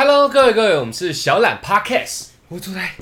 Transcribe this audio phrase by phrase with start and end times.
[0.00, 2.92] Hello，各位各位，我们是小懒 Podcast，我出来，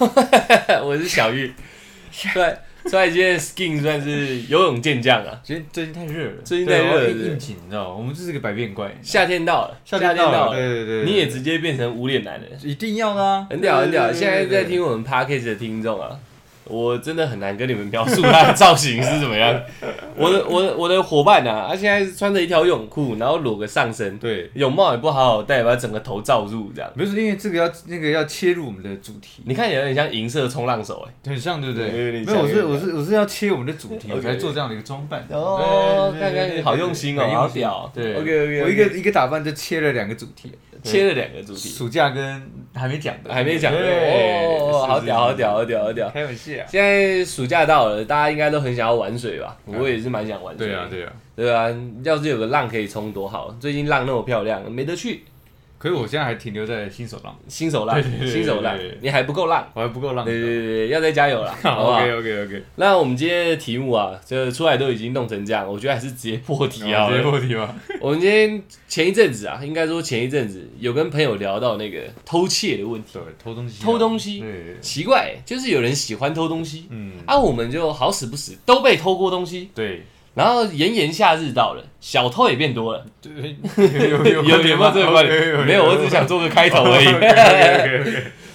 [0.82, 1.52] 我是小玉。
[2.32, 2.56] 对，
[2.90, 5.38] 出来今天 Skin 算是游泳健将啊。
[5.44, 7.96] 今天最近太热了，最近太热了应景，你知道吗？
[7.98, 14.10] 我们就是个百变怪，夏天到了，夏天到了，对对对，你也直接变成无脸男了，一定要的啊，很屌很屌。
[14.10, 16.18] 现在在听我们 Podcast 的听众啊，
[16.68, 19.60] 我真的很难跟你们描述他的造型是怎么样。
[20.16, 26.90] 我的我的我的伙伴啊，他现在穿着一条泳裤，然后裸个上身，对，泳帽也不好好戴，把整个头罩住，这样。
[26.96, 31.86] 不是因为这个要那个要切入我们的主题，你看起来有点像银色冲浪手哎、很像对不对？
[31.86, 35.26] 有点没有，我是我是我是要切我们的主题，我才做这样的一个装扮。
[35.30, 37.90] 哦看看对对好用心哦好屌。
[37.94, 38.14] 对。
[38.14, 38.62] OK，OK，OK。
[38.62, 40.52] 我一个一个打扮就切了两个主题，
[40.82, 46.10] 切了两个主题，暑假跟还没讲的，还没讲的对哦，好屌，好，屌，好屌，好屌！
[46.10, 46.52] 开玩笑。
[46.68, 49.56] 现在暑假到了，大家应该都很想要玩水吧？
[49.66, 50.66] 我也是蛮想玩水。
[50.66, 51.12] 对啊，对啊。
[51.36, 51.68] 对啊，
[52.02, 53.54] 要是有个浪可以冲多好！
[53.60, 55.22] 最近浪那么漂亮，没得去，
[55.86, 59.70] 可是我现在还停留在新手浪，新手浪新手浪你还不够浪。
[59.72, 60.24] 我还不够浪。
[60.24, 67.06] 对对对对，要再加油了， 好不好 OK OK OK，那我们今天的题目啊，这出来都已经弄成这样，我觉得还是直接破题啊。
[67.08, 67.72] 直接破题吧。
[68.02, 73.10] 我们今天前一阵子啊，应该说前一阵子有跟朋友聊到那个偷窃的问题。
[73.12, 80.02] 对，偷东西啊，偷东西对，奇怪，就是有人喜欢偷东西，嗯，啊，我们就好死不死都被偷过东西，对，
[80.36, 83.56] 然后炎炎夏日到了，小偷也变多了，对，
[84.10, 85.64] 有有有没有这个观点？
[85.64, 87.06] 没有，我只想做个开头而已。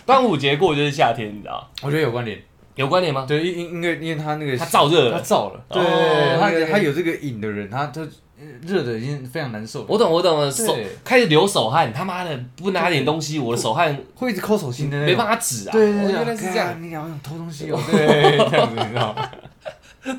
[0.06, 2.38] 端午节过就是夏天，你知道我觉得有关联。
[2.76, 3.26] 有关联吗？
[3.28, 8.02] 对，因因因为因为他那个他燥热他，燥了，哦对，他他有这个瘾的人，他他
[8.40, 15.72] 呃热的已经非常难受，我懂我懂了，手开始流手汗，他妈的不拿点东西，我的手汗会一直抠手心的没办法止啊。
[15.72, 19.30] 对对对，哦原来是这样，干你好像偷东西哦，对，这样子你知道吗？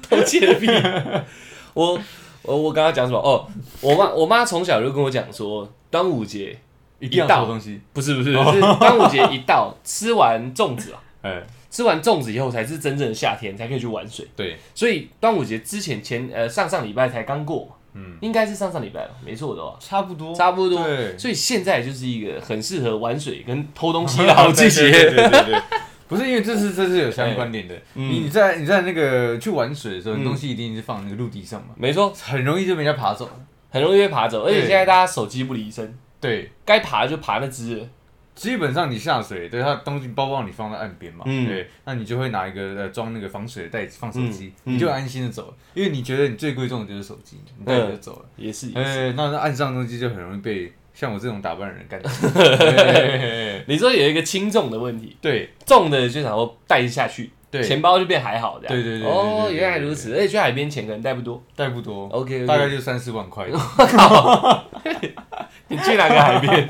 [0.02, 0.66] 偷窃的屁。
[1.74, 1.98] 我
[2.42, 3.18] 我我刚刚讲什么？
[3.18, 3.46] 哦，
[3.80, 6.58] 我妈我妈从小就跟我讲说，端午节
[6.98, 14.26] 一定要到偷东西，不是不是，是端午节一到，吃完粽子啊，哎，吃完粽子以后才是真正的夏天，才可以去玩水。
[14.36, 20.84] 对，所以端午节之前前呃上上礼拜才刚过嘛，嗯，应该是上上礼拜吧，没错的吧，差不多，差不多。
[20.84, 24.90] 对所以现在就是一个很适合玩水跟偷东西的 好季节。
[24.90, 25.62] 对对对对对。
[26.12, 28.10] 不是因为这是这是有相关联的，嗯。
[28.10, 33.30] 你你在你在那个去玩水的时候，东西一定是放那个陆地上嘛，没错，很容易就被人家爬走。
[33.70, 37.76] 很容易被爬走，而且对现在大家手机不离身，对，该爬就爬那只。
[37.76, 37.88] 了。
[38.34, 41.46] 基本上你下水，对它东西包包你放在岸边嘛，嗯。
[41.46, 44.74] 对，那你就会拿一个呃装那个防水的袋子放手机，嗯。
[44.74, 44.74] 嗯。
[44.74, 48.26] 你就安心的走，因为你觉得你最贵重的就是手机，你带着就走了。
[48.36, 48.80] 也是也是。
[48.80, 52.00] 哎、那那岸上的东西就很容易被像我这种打扮的人干
[53.66, 58.74] 你说有一个轻重的问题，对重的就想说带下去，对，钱包就变还好这样。
[58.74, 61.42] 对对对对哦，原来如此，而且去海边钱可能带不多。
[61.56, 63.46] 带不多 OK，大概就三四万块。
[65.68, 66.68] 你去哪个海边？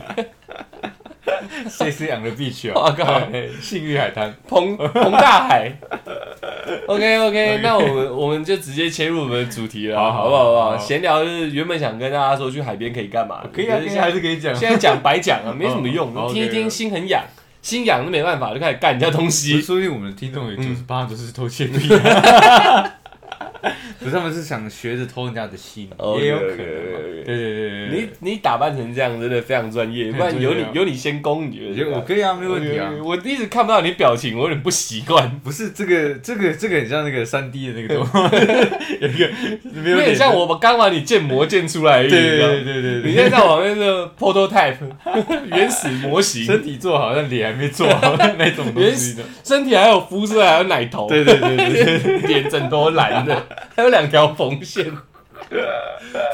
[1.68, 4.34] C C 养的 beach 我啊，靠对信誉海滩。
[4.48, 5.72] 彭彭大海。
[6.86, 10.44] OK OK，那我们我们就直接切入我们的主题了，好好不好？
[10.44, 10.78] 好不好？
[10.78, 14.54] 闲聊就是原本想跟大家说去海边可以干嘛，可以啊，现在还是可以讲。
[14.54, 17.22] 现在讲白讲啊， 没什么用，哦听一听心很痒，
[17.62, 19.60] 心痒就没办法，就开始干人家东西。
[19.60, 21.88] 说不定我们的听众有九十八都是偷窃癖。
[24.00, 26.98] 不是，他们是想学着偷人家的心，哦也有可能嘛。
[27.24, 27.88] 对对对对对，
[28.20, 32.90] 你你打扮成这样真的非常专业，不然有你有你先攻，你觉得得我可以啊，没问题啊。
[33.04, 38.28] 我一直看不到你表情，我有点不习惯， 不是这个这个这个很像那个三 D 的那个动画，
[39.00, 39.30] 有一个
[39.90, 40.32] 有点像。
[40.32, 43.02] 我们刚把你建模建出来对对对对对。
[43.04, 43.82] 你现在在旁边是
[44.18, 44.76] prototype
[45.54, 49.22] 原始模型，身体做好，但脸还没做好那种东西的。
[49.44, 54.90] 身体还有肤色，还有奶头，对对对对对，脸整头蓝的，还有两条缝线，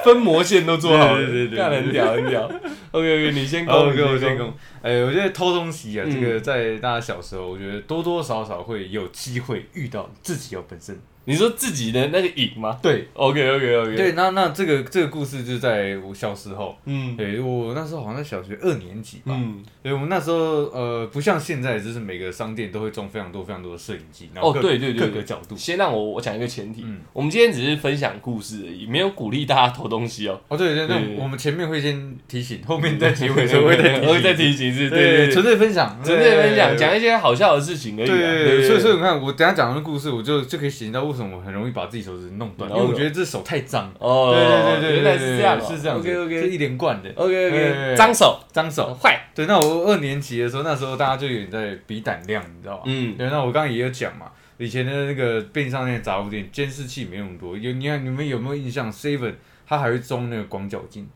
[0.04, 2.44] 分模线都做好了，对对对对干得很屌很屌。
[2.90, 4.52] OK OK， 你先攻，我先先攻。
[4.82, 10.98] 哎，我觉得偷东西啊，嗯这个在大家小时候，我觉得多多少少会有机会遇到自己有本身。
[11.28, 12.78] 你说自己的那个瘾吗？
[12.82, 17.14] 对？OK OK OK，对，那那这个这个故事就是在我小时候，嗯。
[17.18, 19.24] 对我那时候好像在小学二年级吧。
[19.36, 20.36] 嗯，对，我们那时候
[20.72, 25.54] 呃，不像现在，就是每个商店都会装非常多非常多的摄影机，然后哦各对对对各个角度。
[25.54, 27.00] 先让我我讲一个前提，嗯。
[27.12, 30.40] 我们今天只是分享故事而已，没有鼓励大家偷东西哦。
[30.48, 38.14] 哦，对对，对那我们前面会先提醒，后面再结尾的时候会再提醒，会再提醒是，对纯粹分享，纯粹分享，讲一些好笑的事情而已啊。
[38.14, 43.92] 对对所以所以你看，我等下讲的故事，我就就可以显示到为什么我很容易把自己手指弄断，因为我觉得这手太脏。
[43.98, 46.08] 哦，对对对对，原来是这样哦，是这样子。
[46.08, 47.10] OK 是 OK 一连贯的。
[47.16, 48.40] OK 对 OK，脏手。
[48.50, 52.82] 脏手，坏，对，那我二年级的时候，那时候大家就有点在比胆量，你知道吗？
[52.86, 59.34] 嗯，对，那我刚刚也有讲嘛，以前的那个便利商店杂货店监视器没那么多，有你看你们有没有印象？Seven
[59.66, 61.08] 它还会装那个广角镜，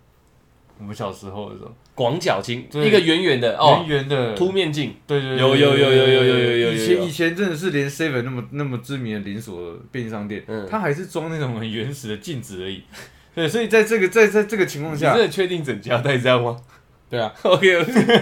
[0.78, 12.82] 我们小时候的时候，广角镜，对一个圆圆的圆哦，圆的，凸面镜，对对对，有有有有有有有有有以前以前真的是连 seven 那么那么知名的连锁便利商店，嗯它还是装那种很原始的镜子而已。
[13.34, 16.56] 对，所以在这个在在这个情况下你真，的确定整家带这样吗
[17.12, 17.31] 对啊？
[17.43, 17.69] OK，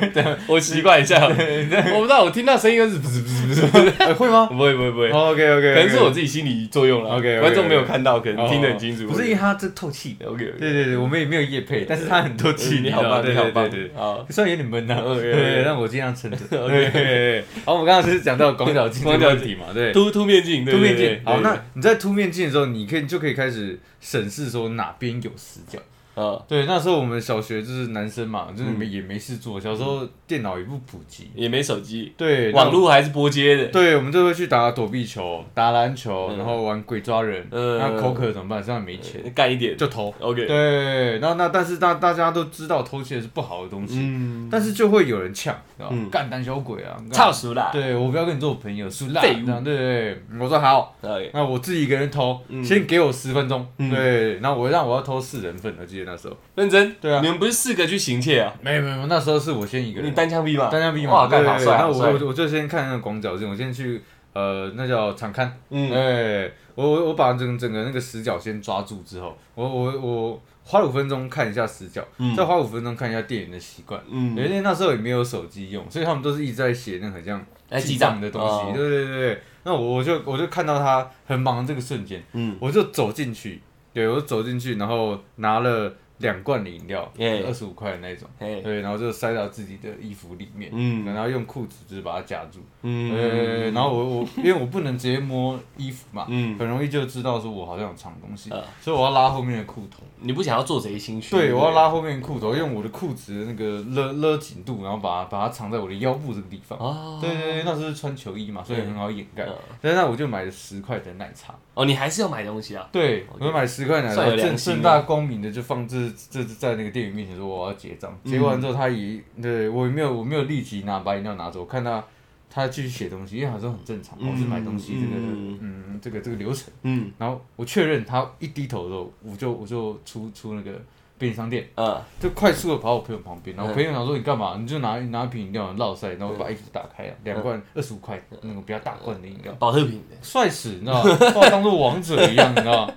[0.48, 4.12] 我习惯一下， 我不知道，我听到声音就是不是不是不是。
[4.14, 4.46] 会吗？
[4.50, 9.06] 不会不会不会，？OK OK，可能是我自己心理作用了 OK，OK，OK 观众没有看到，可能听得很清楚。
[9.06, 10.16] 不是因为它这透气。
[10.26, 13.92] OK，对对对，我们也没有夜配，但是它很透气，你好棒，你好棒对
[14.28, 16.36] 虽然有点闷呐对，让我尽量撑着。
[16.50, 19.92] 对对对对，好，我们刚刚是讲到广角镜这个问题嘛，对。
[19.92, 25.78] 凸凸面镜，对凸面对对镜，好，那你在凸面镜的时候，你可以就可以开始审视说哪边有死角。
[26.20, 28.78] 啊，对，那时候我们小学就是男生嘛，就是嗯。
[28.80, 36.38] 没也没事做，小时候电脑也不普及，也没手机，对，网络还是拨接的，对，我们就会去打躲避球、打篮球，嗯。
[36.38, 37.46] 然后玩鬼抓人。
[37.50, 37.78] 嗯。
[37.78, 38.58] 那口渴怎么办？
[38.58, 39.76] 身上没钱，干一点。
[39.76, 40.12] 就偷。
[40.18, 46.08] ，OK，对，那那但是大大家都知道偷窃是不好的东西，嗯，但是就会有人呛，知道吧嗯。
[46.10, 46.96] 干胆小鬼啊！
[46.96, 50.96] 干操熟啦，对我不要跟你做朋友，输啦，这样对对对，我说好
[51.34, 52.64] 那我自己一个人偷，嗯。
[52.64, 53.90] 先给我十分钟，嗯。
[53.90, 57.20] 对，然后我让我要偷四人份，我记得那时候，认真，对啊。
[57.20, 58.52] 你们不是四个去行窃啊？
[58.60, 60.10] 没有没有，那时候是我先一个人。
[60.10, 64.02] 你，单枪匹马，单枪匹马，哇，对干好帅，我我我就先看那个广角镜，我先去
[64.32, 72.34] 呃那叫场刊，嗯，哎，我我我把整整个那个死角先抓住之后，我我我花五分钟看一下死角，嗯。
[72.36, 74.00] 再花五分钟看一下店员的习惯。
[74.10, 74.36] 嗯。
[74.36, 78.46] 因为那时候也没有手机用，所以他们都是一直在写那个很像来记记账账的东西。
[78.46, 78.72] 哦。
[78.74, 83.60] 对对对对，那我我就我就看到他很忙的这个瞬间，嗯，我就走进去，
[84.00, 91.04] 对我走进去，然后拿了两罐的饮料，哎二十五块的那种，嘿，对，然后就塞到自己的衣服里面，嗯。
[91.04, 96.58] 然后用裤子就是把它夹住，嗯，呃，然后我我因为我不能直接摸衣服嘛，嗯。
[96.58, 100.02] 很容易就知道说我好像有藏东西，啊所以我要拉后面的裤头。
[100.22, 101.34] 你不想要做贼心虚？
[101.34, 106.78] 对，我要拉后面的裤头，用我的裤子的那个勒勒紧度，然后把它把它藏在我的腰部这个地方。
[106.78, 109.44] 哦，对对对，那时候是穿球衣嘛，所以很好掩盖。
[109.44, 109.54] 嗯。
[109.80, 112.86] 但那我就买了十块的奶茶，哦，你还是要买东西啊？
[112.92, 115.96] 对，我就买十块奶茶，正正大光明的就放这
[116.28, 122.04] 这在那个店员面前说我要结账，结完之后他也对我没有我没有立即拿把饮料拿走，我看他
[122.50, 126.70] 他继续写东西，因为好像很正常，我是买东西这个嗯嗯这个这个流程。
[126.82, 127.10] 嗯。
[127.16, 130.72] 然后我确认他一低头的时候，我就我就出出那个
[131.20, 131.68] 便利商店。
[131.76, 134.56] 嗯，就快速的跑我朋友旁边，然后嗯我朋友想说你干嘛？
[134.58, 141.16] 你就拿拿一瓶饮料绕塞，然后把衣服打开啊，两罐二十五块那种比较大罐的饮料，保特瓶的，帅死，你知道吗？
[141.34, 142.94] 把我当做王者一样，你知道吗？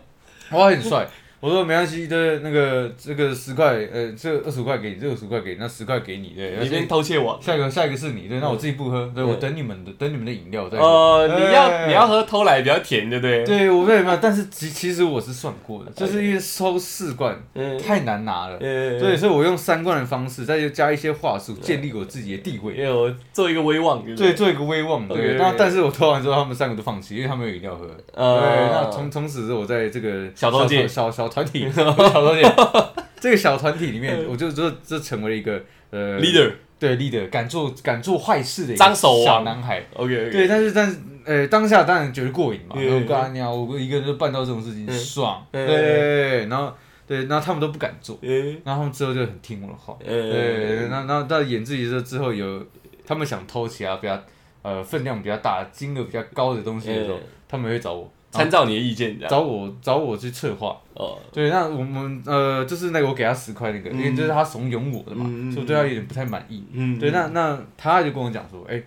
[0.52, 1.06] 我很帅。
[1.44, 7.38] 我说没关系的，那个这个十块，呃，这二十五块给你，这二十五块给你，那十块给你，对，你先偷窃我。
[7.42, 10.86] 下一个下一个是你，对，那我自己不喝，对嗯我等你们的，等你们的饮料再喝。
[10.86, 13.44] 哦，你要哎你要喝偷来比较甜，对不对？
[13.44, 22.76] 对，我没有没有，但是其其实我是算过的，就是因为收四罐嗯，太难拿了，呃对，，所以我用三罐的方式，再加一些话术，建立我自己的地位。
[22.76, 24.34] 因为我做一个威望，对？
[24.34, 25.06] 做一个威望。
[25.10, 27.86] 对那但是我偷完之后，他们三个都放弃，因为他们有饮料喝。
[27.86, 31.68] 对，呃，那从从此之后，我在这个小偷界小小团体，
[33.20, 36.52] 这个小团体里面，我就就就成为了一个呃 leader。
[36.80, 39.82] 对 leader，敢做敢做坏事的一个张手小男孩。
[39.96, 42.86] OK，对，但是但是呃，当下当然觉得过瘾嘛，嗯。
[42.86, 45.00] 然后干娘，我一个人就办到这种事情，嗯。
[45.00, 45.46] 爽。
[45.52, 45.66] 嗯。
[45.66, 46.74] 对对对对，然后
[47.08, 48.30] 对，然后他们都不敢做，呃
[48.66, 49.96] 然后他们之后就很听我的话。
[50.04, 52.62] 呃，对，那那到演自己的之后有，
[53.08, 54.22] 他们想偷其他比较
[54.62, 57.22] 呃分量比较大、金额比较高的东西的时候，嗯。
[57.48, 59.30] 他们会找我，参照你的意见，这样。
[59.30, 60.76] 找我找我去策划。
[60.96, 66.64] 哦，对，那我们呃就是那个我给他十块那个，因为就是他怂恿我的嘛，所以我对他有点不太满意。
[66.72, 68.82] 嗯，对，那那他就跟我讲说，哎、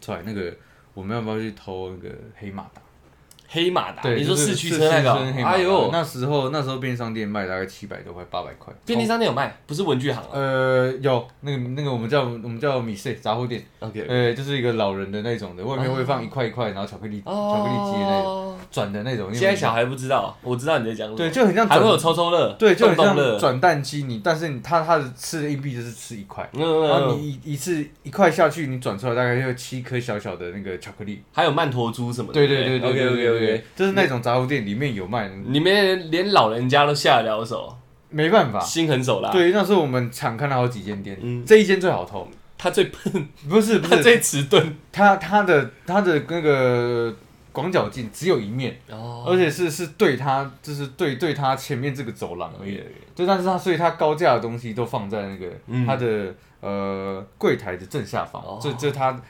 [0.00, 0.54] 出来那个
[0.94, 2.80] 我们要不要去偷那个黑马达？
[3.48, 8.72] 黑马达，对，就是你说市区车那个哦市区黑，马达哎呦，那时候那时候便利商店卖大概七百多块、八百块。
[8.84, 10.28] 便利商店有卖，不是文具行啊。
[10.32, 19.32] 呃，有那个那个我们叫我们叫米 C 杂货店，OK，呃，就是一个老人的那种的，外面会放一块一块，然后巧克力巧克力机的那种哦，转的那种。
[19.32, 21.16] 现在小孩不知道，我知道你在讲什么。
[21.16, 23.38] 对，就很像转还会有抽抽乐，对，就很像动动乐。
[23.38, 31.22] 转蛋机，你但是你他他的吃的硬币就是吃一块，嗯然后你一一次一块下去，你转出来大概就七颗小小的那个巧克力。
[31.32, 32.34] 还有曼陀珠什么的。
[32.34, 37.76] 对对对对 OK 对 OK 对对，就是那种杂货店里面有卖的，里面连老人家都下得了手，
[38.10, 38.60] 没办法。
[38.60, 42.28] 心狠手辣。，对，那时候我们常看到好几间店嗯，这一间最好偷。
[42.58, 44.76] 他最笨，不是不是，他最迟钝。
[44.90, 47.14] 他他的他的那个
[47.52, 52.82] 广角镜只有一面，哦而且是是对他，就是对对他前面这个走廊而已。
[53.14, 59.20] 对，但是他所以他高价的东西都放在那个嗯它的呃柜台的正下方哦，这这它他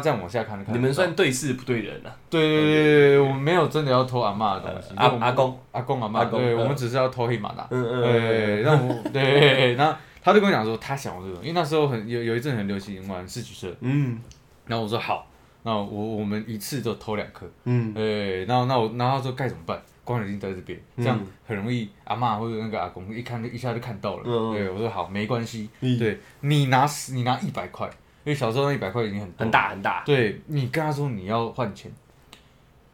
[0.00, 2.10] 这样往下看，看你们算对事不对人啊？
[2.28, 7.66] 对对对对对，我们没有真的要偷阿嬷的东西，阿阿公阿公阿嬷，阿公对，嗯我们只是要偷黑马达。
[7.70, 14.18] 嗯嗯对，然后我对，然后他就跟我讲说，他想要这种，因为那时候很有有一阵很流行玩四驱车，嗯
[14.66, 15.28] 然后我说好，
[15.62, 19.80] 那我我们一次就偷两颗，嗯对，然后那我然后他说该怎么办？
[20.02, 24.22] 光眼睛在这边，这样嗯很容易阿嬷或者那个阿公一看就一下就看到了。
[24.52, 25.68] 对，我说好，没关系。
[25.80, 27.92] 嗯对你拿，你拿一百块，因
[28.26, 29.50] 为小时候那一百块已经很很。
[29.50, 31.90] 大很大，对你跟他说你要换钱，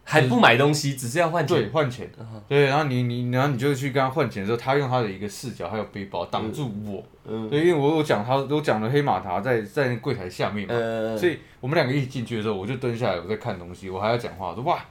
[0.04, 1.70] 还不买东西，只是要换对，钱。
[1.70, 14.84] 换钱嗯，对，然后你你然后你就去跟他换钱的时候，他用他的一个视角还有背包挡住我，嗯对，因为我我讲他我讲了黑马达在在那柜台下面嘛，呃，所以我们两个一起进去的时候，我就蹲下来我在看东西，我还要讲话，我说哇，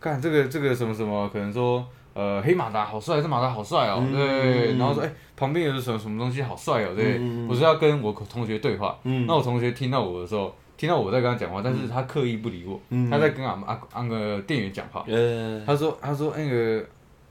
[0.00, 9.26] 看这个这个什么什么，可能说呃黑马达好帅，这马达好帅哦，嗯对，然后说哎、旁边有什么什么东西好帅哦，对，嗯我是要跟我同学对话，嗯。
[9.26, 13.58] 那我同学听到我的时候，听到我在跟他讲话，但是他刻意不理我，嗯他在跟阿
[13.92, 15.62] 阿那个店员讲话，呃。
[15.66, 16.84] 他说他说那个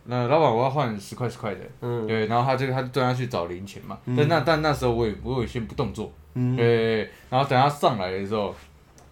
[0.05, 2.07] 那老板我要换十块十块的，嗯。
[2.07, 4.15] 对，然后他就他就蹲下去找零钱嘛，嗯。
[4.17, 6.55] 但那但那时候我也我也先不动作，嗯。
[6.55, 8.53] 对，然后等他上来的时候，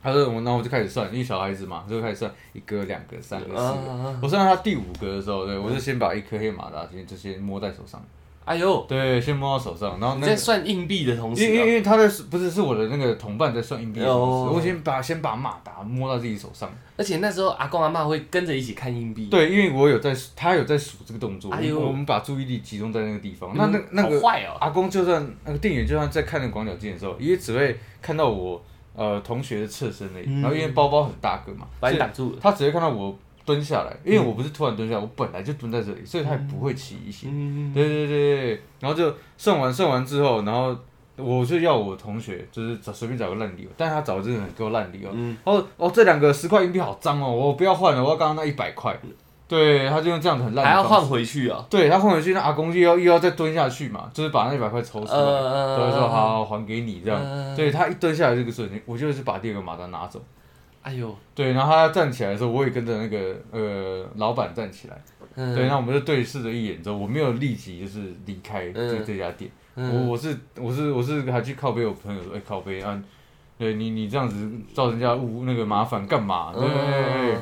[0.01, 3.59] 他说我，然后我就开始算，因为小孩子嘛，就开始算一个、两个、三个、四个。
[3.59, 8.01] 啊我算到他第五个的时候，对我就先把一颗黑马达先就先摸在手上，
[8.45, 10.39] 哎呦，对，先摸到手上，然后你在那个。
[10.39, 16.69] 算硬币的同时因为因啊，为他的不是是我的那个同伴在算硬币的同时，哦我先把先把马达摸到自己手上。
[16.97, 23.51] 而且那时候阿公阿妈会跟着一起看硬币，对，因为我有在，他有在数这个动作，哎呦我们把注意力集中在那个地方。
[23.51, 28.61] 嗯，那那那个好坏哦，阿公就算那个店员就算在看那个广角镜的时候，也只会看到我
[28.95, 30.25] 呃同学的侧身而已。
[30.27, 37.29] 嗯然后因为包包很大个嘛，把你以挡住了，他直接看到我蹲下来，因为我不是突然蹲下来，我本来就蹲在这里，所以他也不会起疑心。
[37.33, 40.77] 嗯，对对对对，然后就算完算完之后，然后
[41.15, 45.09] 我就要我同学就是找随便找个烂理由，但是他找的真的很够烂理由。
[45.13, 48.97] 嗯他说哦这两个十块硬币好脏哦，我不要换了，我要刚刚那一百块。
[49.49, 57.19] 对，他就用这样子很烂的方式还要换回去啊，对他换回去，那阿公又要又要再蹲下去嘛，就是把那一百块抽出来，呃所以说好好还给你这样。
[57.19, 60.21] 呃对他一蹲下来这个瞬间，我就是把第二个马达拿走。
[60.83, 64.95] 哎呦，对，然后他站起来的时候，我也跟着那个呃老板站起来。
[65.35, 69.49] 嗯对，那我们就对视了一眼之后，我没有立即就是离开这、嗯这家店。
[69.75, 73.01] 我嗯我是我是我是还去靠背我朋友说，哎、靠背啊，
[73.57, 76.53] 对你你这样子造成人家误那个麻烦干嘛？
[76.53, 77.37] 对。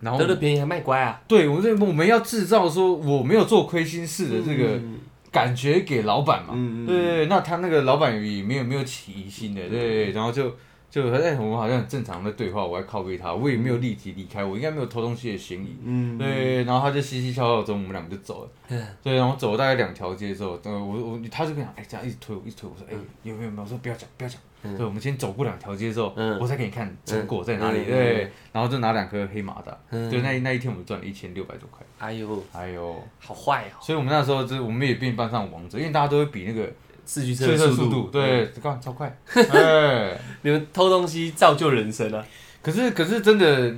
[0.00, 4.76] 然后得了便宜还卖乖啊，对我这我们要制造说我没有做亏心事的这个。
[4.76, 4.98] 嗯
[5.30, 6.54] 感觉给老板嘛，
[6.86, 10.50] 对对对，那他那个老板也没有没有起疑心的，对对对，然后就
[10.90, 18.82] 就哎，我们好像很正常的对话，我还靠背他，我也没有立即离开，我应该没有偷东西的嫌疑，嗯，对，然后他就嘻嘻笑笑中，我们两个就走了，嗯。
[19.02, 23.62] 对，然后走了大概两条街之后，呃，我我他就跟我讲，哎，这样一直推我，一直推我，我说，哎，有没有没有？
[23.62, 24.76] 我说不要讲不要讲，嗯。
[24.76, 26.38] 对，我们先走过两条街之后，嗯。
[26.40, 30.10] 我再给你看成果在哪里，对，然后就拿两颗黑马达，嗯。
[30.10, 33.02] 对，那一那一天我们赚了一千六百多块，哎呦，哎呦。
[33.18, 36.70] 好坏哦，所以我们那时候就是我们也变班上王者，因为大家都会比那个
[37.04, 42.24] 四驱车的速度，嗯，对，干超快， 哎，你们偷东西造就人生啊，
[42.62, 43.74] 可是可是真的，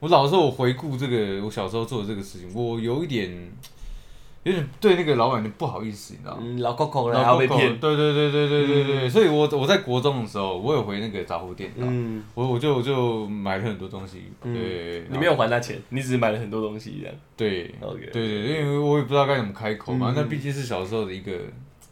[0.00, 3.30] 我老实说，我回顾这个我小时候做的这个事情，我有一点
[4.44, 6.36] 有点对那个老板就不好意思，你知道？
[6.36, 6.42] 吗？
[6.42, 14.54] 嗯，老 Coco 了，然后还被骗，对对对对对对对，所以我我在国中的时候，我有回那个杂货店，嗯，我我就我就买了很多东西，嗯。
[14.54, 17.16] 对，你没有还他钱，你只是买了很多东西这样。
[17.36, 20.14] 对 OK 对对，因为我也不知道该怎么开口嘛，嗯。
[20.16, 21.32] 那毕竟是小时候的一个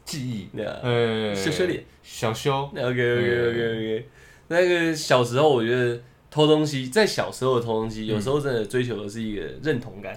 [0.04, 1.82] 记忆，对啊呃，羞羞脸。
[2.02, 4.06] 小修，OK OK OK OK，
[4.48, 5.98] 那个小时候我觉得
[6.30, 10.14] 偷东西，在小时候的偷东西，有时候真的追求的是一个认同感。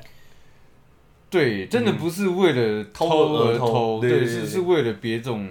[1.39, 5.49] 对，真的不是为了偷偷而偷对，是是为了别种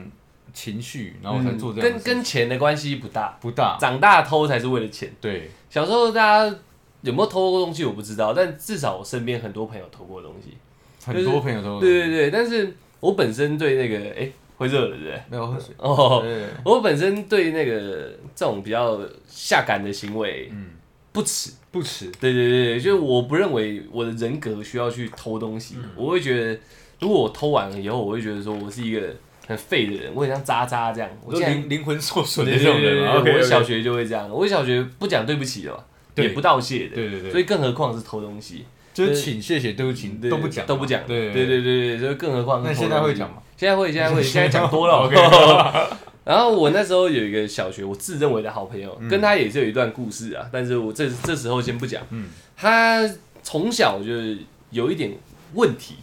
[0.53, 2.14] 情绪，然后才做这样的跟。
[2.17, 5.12] 跟钱的关系不大，不大，长大偷才是为了钱。
[5.21, 6.57] 对，小时候大家
[7.03, 10.57] 有没有偷过东西我不知道，但至少我身边很多朋友偷过东西。
[11.05, 15.23] 很多朋友偷对对对，但是我本身对那个哎、会热了对不对？
[15.29, 15.75] 没有喝水。
[15.76, 18.99] 哦，对，我本身对那个这种比较
[19.29, 20.71] 下感的行为嗯，
[21.14, 21.52] 不耻。
[21.71, 22.11] 不耻。
[22.21, 26.61] 对对对对，就是我不认为我的人格需要去偷东西，嗯我会觉得
[27.00, 29.00] 如果我偷完了以后，我会觉得说我是一个
[29.47, 31.09] 很废的人，我很像渣渣这样。
[31.25, 33.12] 我灵灵魂受损的对这种人嘛。
[33.12, 35.78] 对对对 OK，我小学就会这样，我小学不讲对不起的嘛，
[36.16, 43.38] 也不道谢的，对对对所以更何况是偷东西，就是请、谢谢、对不起对都不讲，都不讲，对对对对对，所以更何况是那现在会讲吗？
[43.56, 45.09] 现在会，现在会， 现在讲多了。
[46.25, 52.02] 然后我那时候有一个小学，我自认为的好朋友，跟他也是有一段故事啊，但是我这这时候先不讲。
[52.11, 53.07] 嗯，他
[53.43, 54.38] 从小就是
[54.71, 55.14] 有一点
[55.52, 55.97] 问题，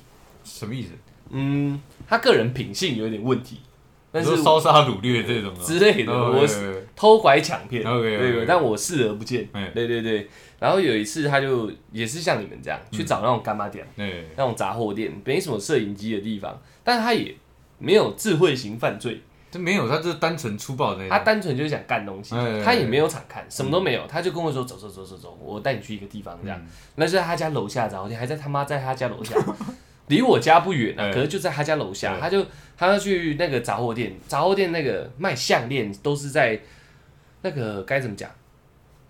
[0.44, 0.90] 什么意思？
[1.32, 3.62] 嗯，他个人品性有一点问题，
[4.12, 9.72] 但是烧杀掳掠这种的之类的，哦我是偷拐抢骗对对，但我视而不见，哎。
[9.74, 10.30] 对对对。
[10.60, 13.84] 然后有一次，他就也是像你们这样去找那种干妈店、
[14.36, 17.34] 那种杂货店，没什么摄影机的地方，但他也
[17.80, 19.22] 没有智慧型犯罪，
[19.52, 21.10] 这没有，他就是单纯粗暴的那种。
[21.10, 26.60] 他单纯就是想干东西哎，他也没有场看，什么都没有，他就跟我说走走走走走，我带你去一个地方这样。
[26.96, 29.36] 那就在他家楼下杂货店，还在他妈在他家楼下，
[30.08, 31.12] 离我家不远啊，哎。
[31.14, 32.20] 可是就在他家楼下，哎。
[32.22, 32.46] 他就
[32.78, 36.60] 他要去那个杂货店，杂货店那个卖项链都是在
[37.42, 38.32] 那个该怎么讲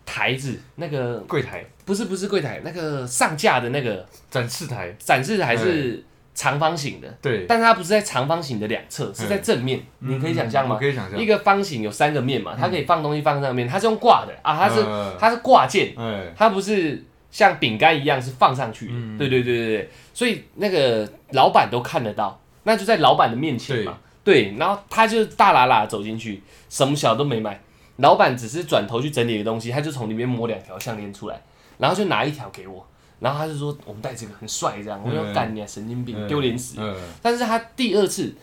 [0.05, 10.77] 台子那个柜台、不是不是柜台那个上架的那个展示台，展示台是长方形的，对，但它不是在长方形的两侧，是在正面，你可以想象吗？
[10.79, 11.19] 可以想象。
[11.19, 11.25] 一。
[11.25, 18.87] 个方形有三个面嘛，它可以放东西放上面，它是用挂的啊，它是呃它是挂件，哎，它不是像饼干一样是放上去。
[18.87, 18.93] 的。
[18.95, 19.17] 嗯。
[19.17, 23.97] 对对对对对，所以那个老板都看得到，那就在老板的面前嘛。
[24.23, 27.59] 对，然后他就大喇喇走进去，什么小都没买，
[27.97, 31.41] 老板只是转头去整理个东西，他就从里面摸两条项链出来，
[31.79, 32.85] 然后就拿一条给我，
[33.21, 36.75] 然后他就说我们戴这个很帅这样，我说嗯干你啊神经病，嗯丢脸死。
[36.79, 38.35] 嗯但是他第二次，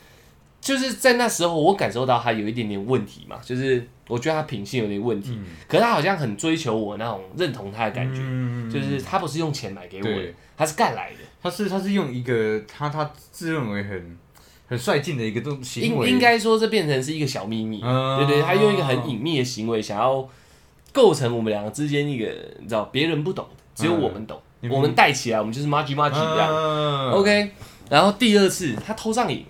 [0.60, 5.44] 就是在那时候我感受到他有一点点问题嘛，就是我觉得他品性有点问题，嗯。
[5.68, 8.70] 可是他好像很追求我那种认同他的感觉，嗯。
[8.70, 14.16] 就是他不是用钱买给我的，他是干来的，他是他是用一个他他自认为很
[14.68, 20.28] 很率劲的一个动行为，应应该说这变成是一个小秘密，嗯对对，他用一个很隐秘的行为想要
[20.92, 22.26] 构成我们两个之间一个
[22.60, 27.10] 你知道别人不懂的，只有我们懂，嗯我们带起来我们就是 m a g i 这样、嗯。
[27.12, 27.50] OK。
[27.90, 29.46] 然后第二次他偷上瘾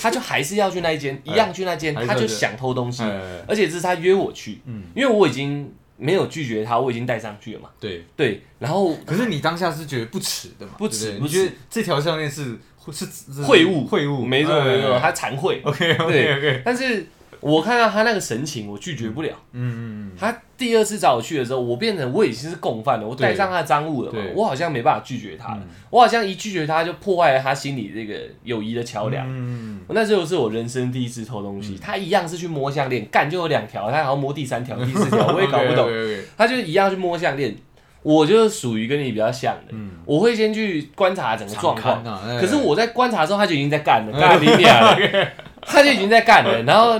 [0.00, 4.84] 他就还是要去那一间，一样去那间，他就想偷东西，哎而且这是他约我去，嗯。
[4.94, 7.68] 因为我已经没有拒绝他，我已经带上去了嘛。
[7.80, 10.72] 对，对，然后可是你当下是觉得不耻的嘛？
[10.78, 12.56] 不耻你觉得这条项链是
[12.92, 17.06] 是是秽物秽物，没错没错，他惭愧，OK OK OK，但是
[17.40, 19.30] 我看到他那个神情，我拒绝不了。
[19.52, 25.60] 嗯嗯他第二次找我去的时候，我变成我已经是共犯了，我带上他的赃物了嘛，我好像没办法拒绝他了。
[25.62, 29.26] 嗯，我好像一拒绝他就破坏了他心里这个友谊的桥梁。
[29.28, 35.88] 嗯，那时候是我人生第一次偷东西，他一样是去摸项链，干就有两条，他还要摸第三条、第四条， 我也搞不懂。
[36.36, 37.56] 他就一样去摸项链，
[38.02, 42.04] 我就是属于跟你比较像的，嗯，我会先去观察整个状况。
[42.38, 45.28] 可是我在观察的时候，他就已经在干了， 干你俩了，
[45.62, 46.62] 他就已经在干了。
[46.62, 46.98] 然后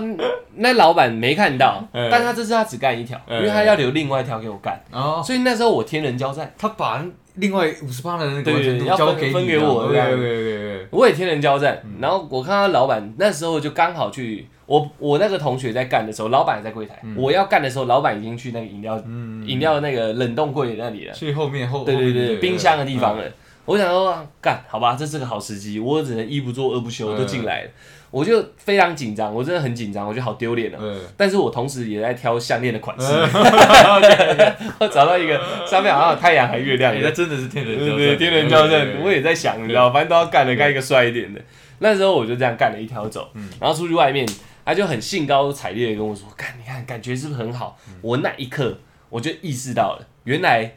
[0.56, 2.08] 那老板没看到，嗯。
[2.10, 10.06] 但他这次他只干一条，因嗯为他要留另外一条给我干，哦，所以那时候我天人交战，他把另外五十八的那个交给你分给我这样。
[10.08, 11.80] OK OK 我也天人交战。
[11.84, 11.98] 嗯。
[12.00, 21.14] 然后我看到老板那时候就刚好去，我我那个同学在干的时候，老板也在柜台，我要干的时候，老板已经去那个饮料嗯，饮料那个冷冻柜那里了。
[21.14, 23.24] 去后面后对对对，冰箱的地方了。
[23.66, 27.16] 我想说，干好吧，这是个好时机，我只能一不做二不休，嗯。
[27.16, 27.70] 都进来了，
[28.10, 30.78] 我就非常紧张，我真的很紧张，我觉得好丢脸哦。
[30.80, 33.06] 嗯，但是我同时也在挑项链的款式，
[34.92, 41.40] 找到一个上面好像有太阳还月亮那，真的是天人交战，天人交战，我也也在想，你知道，反正都要干的，干一个帅一点的。
[41.78, 44.26] 那时候我就这样干了一条走，然后出去外面，
[44.64, 50.72] 他就很兴高采烈的跟我说：“干，你看，感觉是不是很好？”我那一刻我就意识到了，原来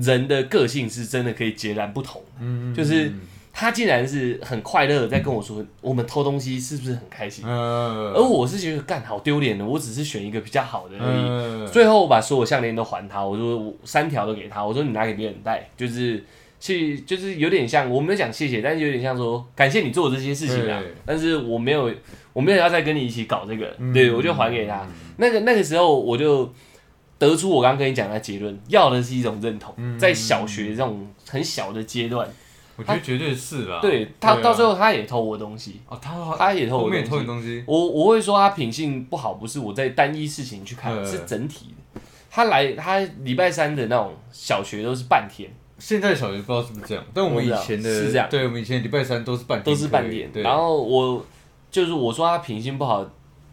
[0.00, 2.32] 人的个性是真的可以截然不同的。
[2.40, 3.12] 嗯就是
[3.60, 7.44] 他竟然是很快乐的在跟我说，我们偷东西是不是很开心？
[7.44, 11.24] 呃而我是觉得干好丢脸的，我只是选一个比较好的而已。
[11.26, 11.66] 嗯。
[11.66, 16.24] 最后我把所有项链都还他，我说我三条都给他，我说你拿给别人戴，就是
[16.60, 21.92] 去就是有点像我没有讲谢谢，但是有点像说感谢你做的这些事情啊，但是我没有
[22.32, 23.92] 我没有要再跟你一起搞这个，嗯。
[23.92, 24.86] 对我就还给他。
[25.16, 26.54] 那个那个时候我就
[27.18, 29.98] 得出我刚刚跟你讲的结论，要的是一种认同，嗯。
[29.98, 32.28] 在小学这种很小的阶段，
[32.78, 35.80] 我觉得绝对是啦，对他啊到最后他也偷我东西。
[35.88, 42.00] 哦，他他也偷我东西偷你东西，我我会说他品性不好，不是我在单一事情去看，嗯是整体的。
[42.30, 50.30] 他来，他礼拜三的那种小学都是半天，现在小学不知道是不是这样，但我们以前的是这样对我们以前礼拜三都是半天都是半天。
[50.30, 51.24] 对，然后我
[51.72, 53.04] 就是我说他品性不好，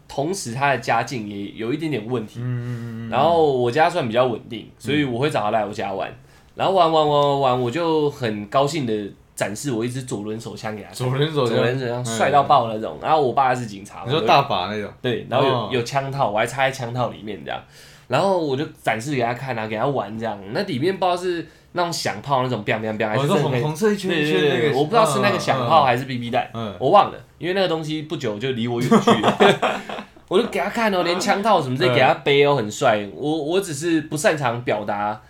[0.06, 2.38] 同时他的家境也有一点点问题。
[2.40, 6.12] 嗯然后我家算比较稳定，所以我会找他来我家玩。
[6.56, 8.92] 然后玩玩玩玩玩，我就很高兴的
[9.34, 12.98] 展示我一支左轮手枪给他看，左轮手枪左轮手枪帅到爆那种。
[13.00, 17.60] 然后我爸是警察，你说大把那种，对，然后有、哦有枪套，我还插在枪套里面这样，
[18.08, 20.38] 然后我就展示给他看啊，给他玩这样。
[20.52, 29.38] 那里面不知道是那种响炮那种 biang biang biang，还我说是真的可以红红色一圈对一圈那个，我不知道是那个响炮嗯还是 BB 弹，嗯我忘了，因为那个东西不久就离我远去了。
[30.28, 33.06] 我就给他看哦，连枪套什么这些给他背哦，很帅。
[33.14, 35.20] 我我只是不擅长表达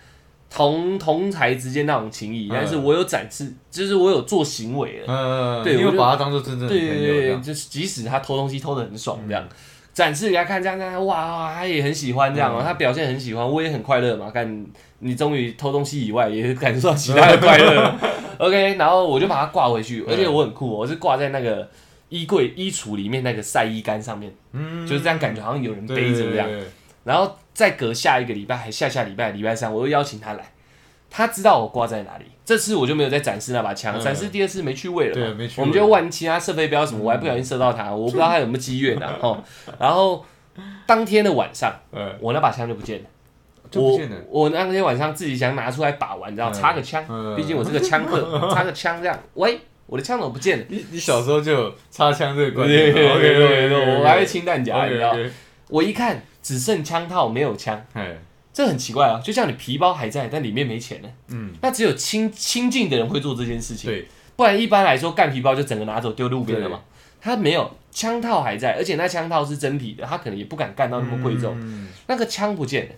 [0.49, 5.05] 同同才之间那种情谊，嗯但是我有展示，就是我有做行为了。
[5.07, 9.47] 嗯，对我就把他当做真正的对朋友这对对，就是即使他偷东西偷的很爽这样，
[9.93, 14.31] 展示给他看，这样这样，哇，他也很喜欢这样哦，嗯他表现很喜欢，我也很快乐嘛。
[14.31, 14.65] 看
[14.99, 17.95] 你终于偷东西以外，也感受到其他的快乐。
[18.39, 21.67] OK，然后我就把它挂回去，而且我很酷哦，我是挂在那个
[22.09, 26.47] 衣柜衣橱里面那个晒衣杆上面，嗯就是这样，感觉好像有人背着这样。
[26.47, 26.67] 对对对
[27.03, 30.51] 然后再隔下一个礼拜，还下下礼拜礼拜三，我又邀请他来，
[31.09, 32.25] 他知道我挂在哪里。
[32.45, 39.17] 这次我就没有再展示那把枪，嗯展示第二次没去位了嘛，对没去位我们就玩其他射飞镖什么，我还不小心射到他，我不知道他有没有机缘啊。
[39.19, 39.43] 哦，
[39.79, 40.23] 然后
[40.85, 43.05] 当天的晚上，呃，我那把枪就不见了。
[43.71, 44.15] 就不见了。
[44.29, 48.21] 我我那天晚上自己想拿出来把玩，你知道，嗯插个枪，嗯毕竟我是个枪客，
[48.53, 49.19] 插个枪这样。
[49.33, 50.65] 喂，我的枪怎么不见了？
[50.69, 53.03] 你你小时候就有插枪这个观对念对
[55.69, 58.17] 我一看只剩枪套没有枪，哎，
[58.53, 61.09] 这很奇怪啊，就像你皮包还在，但里面没钱呢。
[61.27, 66.81] 嗯，那只有亲亲近的人会做这件事情，对，不然一般来说干皮包就整个拿走丢路边了嘛。
[67.19, 71.57] 他没有枪套还在，而且那枪套是真皮的，他可能也不敢干到那么贵重。
[71.59, 71.87] 嗯。
[72.07, 72.93] 那个枪不见了，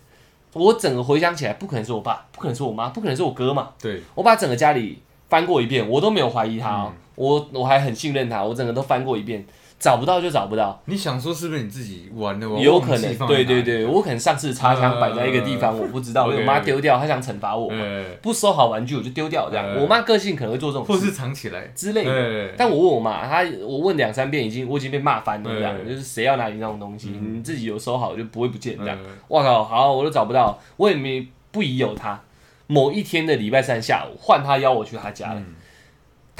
[0.54, 3.70] 我整个回想起来，不可能是我爸，不可能是我妈，不可能是我哥嘛。
[3.82, 9.44] 对，我把整个家里翻过一遍，我都没有怀疑他我我还很信任他，我整个都翻过一遍，
[9.80, 10.82] 找不到就找不到。
[10.86, 12.50] 你想说是不是你自己玩的？
[12.50, 19.66] 我有可能，对对对，我可能上次插枪摆在一个地方，我不知道，被我妈丢掉，她想惩罚我嘛，呃，不收好玩具我就丢掉这样。
[19.66, 22.14] 嗯我妈个性可能会做这种事或是藏起来之类的。
[22.14, 28.98] 对，但我问我妈，她我问两三遍，已经我已经被骂翻了这样，嗯就是谁要拿你那种东西，你自己有收好就不会不见这样。
[29.02, 32.20] 嗯我靠，好，我都找不到，我也没不疑有他。
[32.68, 35.40] 某一天的礼拜三下午，换他邀我去他家了。
[35.40, 35.56] 嗯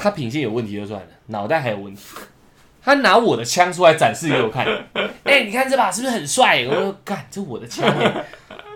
[0.02, 2.02] 他品性有问题就算了，脑袋还有问题。
[2.82, 4.66] 他拿我的枪出来展示给我看，
[5.24, 6.64] 哎、你看这把是不是很帅？
[6.66, 8.24] 我说，干，这我的枪耶，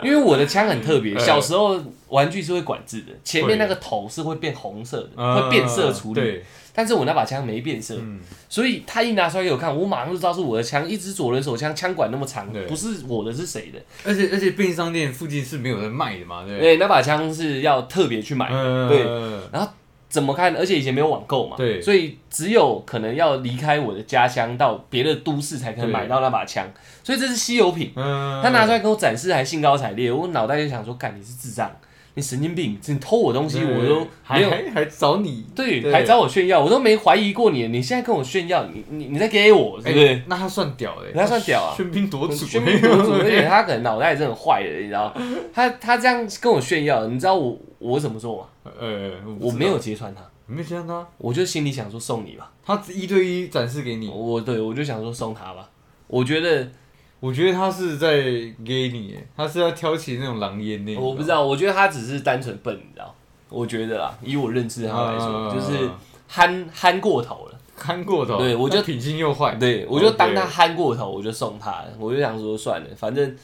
[0.02, 1.14] 因为我的枪很特别。
[1.14, 5.50] 嗯小时候玩具是会管制的，前面那个头是会变红色的，会。
[5.50, 6.20] 变色处理。
[6.20, 13.80] 对，但是我那把枪没变色，嗯，所以他一拿出来给我看，我马上就知道是我的枪，一支左轮手枪，枪管那么长对，不是我的是谁的？
[14.04, 19.58] 而且而且便利商店附近是没有人卖的嘛，对不对，对，那把枪是要特别去买的，嗯对，
[20.14, 20.55] 怎么看？
[20.57, 26.64] 而且以前没有网购嘛，对所以只有可能要离开我的家乡到别的都市才可能对买到那把枪，
[27.03, 27.90] 所以这是稀有品。
[27.96, 31.68] 嗯，他拿出来跟我展示，还兴高采烈，我脑袋就想说：干，你是智障，
[32.14, 34.50] 你神经病，你偷我东西，我都还没有。
[34.50, 40.07] 还 还找你，对，对还找我炫耀，我都没怀疑过你，你现在跟我炫耀，你你你在给我，是不是？
[40.07, 45.12] 哎那他算屌哎，他算屌啊喧宾夺主，喧宾夺主，而且 他可能脑袋真的很坏的，你知道？
[45.53, 48.72] 他他这样跟我炫耀，你知道我我怎么做吗？
[48.79, 55.68] 呃，我没有，揭穿他，你没有见到他，我就心里想说送你吧，他一对一展示给你，我对我就想说送他吧。
[56.07, 56.68] 我觉得
[57.24, 58.20] 我觉得他是在
[58.62, 63.14] 给你，哎他是要挑起那种狼烟那种，我不知道，我觉得他只是单纯笨，你知道？
[63.48, 65.88] 我觉得啦，以我认识他来说，啊就是
[66.28, 67.58] 憨憨过头了。
[67.76, 71.87] 憨过头，对我就品性又坏，对，我就当他憨过头，我就送他了。
[71.98, 73.34] 我就想说算了，反正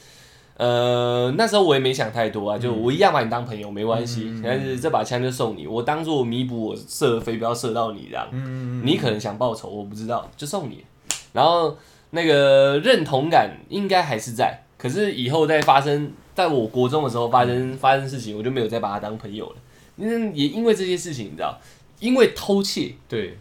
[0.57, 8.27] 呃那时候我也没想太多啊，就我一样把你当朋友没关系，嗯但是这把枪就送你，我当做弥补我射飞镖射到你这样。
[8.31, 10.85] 嗯，你可能想报仇，我不知道，就送你。
[11.33, 11.75] 然后
[12.11, 19.55] 那个认同感应该还是在，可是以后再发生，在我国中的时候发生发生事情，我就没有再把他当朋友了。
[19.97, 21.59] 嗯，也因为这些事情，你知道，
[21.99, 23.37] 因为偷窃对，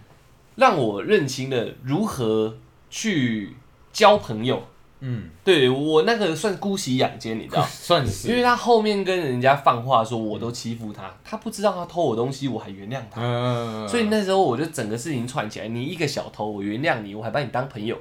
[0.57, 2.57] 让我认清了如何
[2.89, 3.55] 去
[3.93, 4.63] 交朋友。
[5.03, 7.65] 嗯，对我那个算姑息养奸，你知道。
[7.73, 13.23] 算是，因为他后面跟人家放话说我都欺负他，他不知道他偷我东西，我还原谅他。
[13.23, 17.97] 嗯，所以那时候我就整个事情串起来，你一个小偷，我原谅你，我还把你当朋友，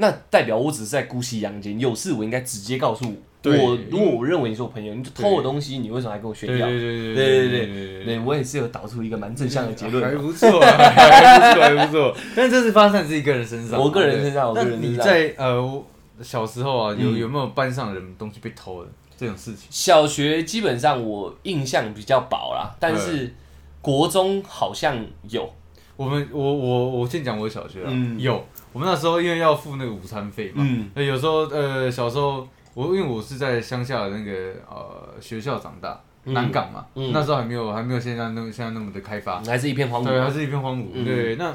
[0.00, 3.14] 那代表我只是在姑息养奸，有事我应该直接告诉我。
[3.42, 6.66] 我如果我认为你是我朋友，你就偷我东西，你为什么还跟我炫耀？
[6.66, 12.16] 对对对对对对对，我也是有导出一个蛮正向的结论，还不错，还不错，还不错。
[12.36, 15.82] 但这是发生在自己个人身上，我个人身上，我个人你在呃
[16.20, 19.68] 小时候啊，有有没有班上人东西被偷了这种事情？
[19.70, 23.34] 小学基本上我印象比较薄啦，但是
[23.80, 25.50] 国中好像有。
[25.96, 28.42] 我们我我我先讲我小学啊，有。
[28.72, 40.30] 我们那时候因为要付那个午餐费嘛，嗯那有时候呃小时候我因为我是在乡下的那个呃学校长大，嗯南港嘛，嗯那时候还没有还没有现在那么现在那么的开发，还是一片荒对，还。
[40.30, 40.86] 是一片荒芜。
[40.92, 41.52] 嗯对，那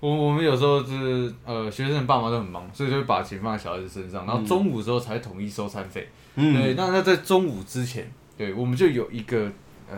[0.00, 6.08] 我我们有时候就是呃，学生的爸妈都很忙，所以就会把钱放在小孩子身上，然后中午的时候才统一收餐费。
[6.34, 9.50] 对，嗯，那那在中午之前，对我们就有一个
[9.90, 9.96] 呃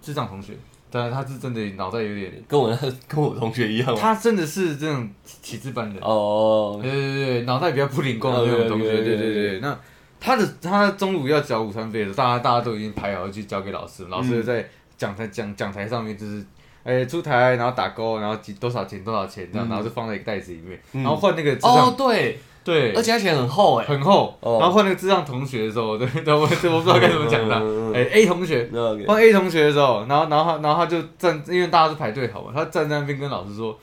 [0.00, 0.54] 智障同学，
[0.90, 2.76] 当然他是真的脑袋有点，跟我那
[3.08, 3.94] 跟我同学一样。
[3.94, 5.08] 他真的是这种
[5.42, 6.00] 体质班的。
[6.00, 9.60] 哦，对对对对，脑袋比较不灵光的那种同学对对对。
[9.60, 9.78] 那
[10.18, 16.44] 他的他中午要交午餐费的大家大家都已经排好去交给老师，老师在讲台讲讲台上面就是。
[16.82, 24.36] 哎，出台，然后打勾，然后几多少钱多少钱这样，然后就放在一个袋子里面，然后换那个哦，对，对，而且它钱很厚哎，很厚。
[24.40, 24.58] 哦。
[24.60, 27.56] 然后换那个智障同学的时候，对，对我对我不知道该怎么讲他。
[27.56, 33.76] 嗯嗯嗯哎，A 同学那个换 A 同学的时候，然后然后他然后他就站，因为大家都排队好嘛，他站在那边跟老师说，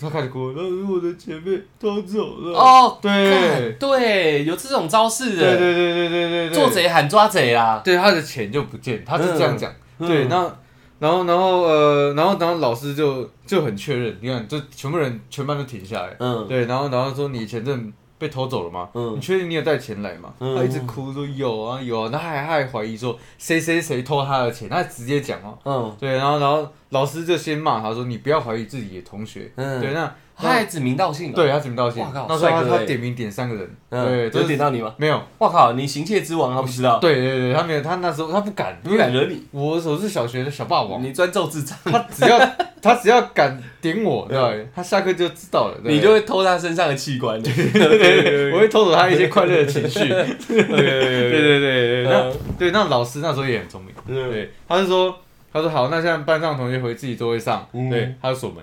[0.00, 2.58] 他开始哭，老师我的钱被偷走了。
[2.58, 3.10] 哦，对。
[3.12, 9.70] 干对，有这种招式的，对对对对对对对，做贼喊抓贼啦，对他的钱就不见，他是这样讲。
[9.98, 10.50] 嗯对，然后
[10.98, 16.16] 然后然后呃，然后然后老师就就很确认，你看，就全部人全班都停下来。
[16.18, 16.46] 嗯。
[16.48, 18.88] 对，然后然后说你钱真的被偷走了吗？
[18.94, 20.32] 嗯你确定你有带钱来吗？
[20.40, 25.58] 嗯他一直哭说有啊有啊，他还他还怀疑说谁谁谁偷他的钱，他直接讲哦。
[25.64, 29.50] 嗯对，然后然后老师就先骂他说你不要怀疑自己的同学。
[29.56, 32.02] 嗯，对，那他还指名道姓哦，对他指名道姓。
[32.02, 34.94] 哇靠，那时候他点名点三个人，嗯，对，有就是点到你吗？
[34.98, 42.38] 没有，哇靠，你行窃之王，他不知道，对对对，他没有，他那时候他不敢，不敢惹你，我我是小学的小霸王，你专揍智障，他只要
[42.82, 44.52] 他只要敢点我，对吧？
[44.74, 50.06] 他下课就知道了，你就会偷他身上的器官， 对对对对，我会偷走他一些快乐的情绪。
[50.08, 54.30] 对对对对对，那对那老师那时候也很聪明，嗯。
[54.30, 55.16] 对，他就说
[55.52, 57.88] 他说好，那现在班上同学回自己座位上，嗯。
[57.88, 58.62] 对，他就锁门，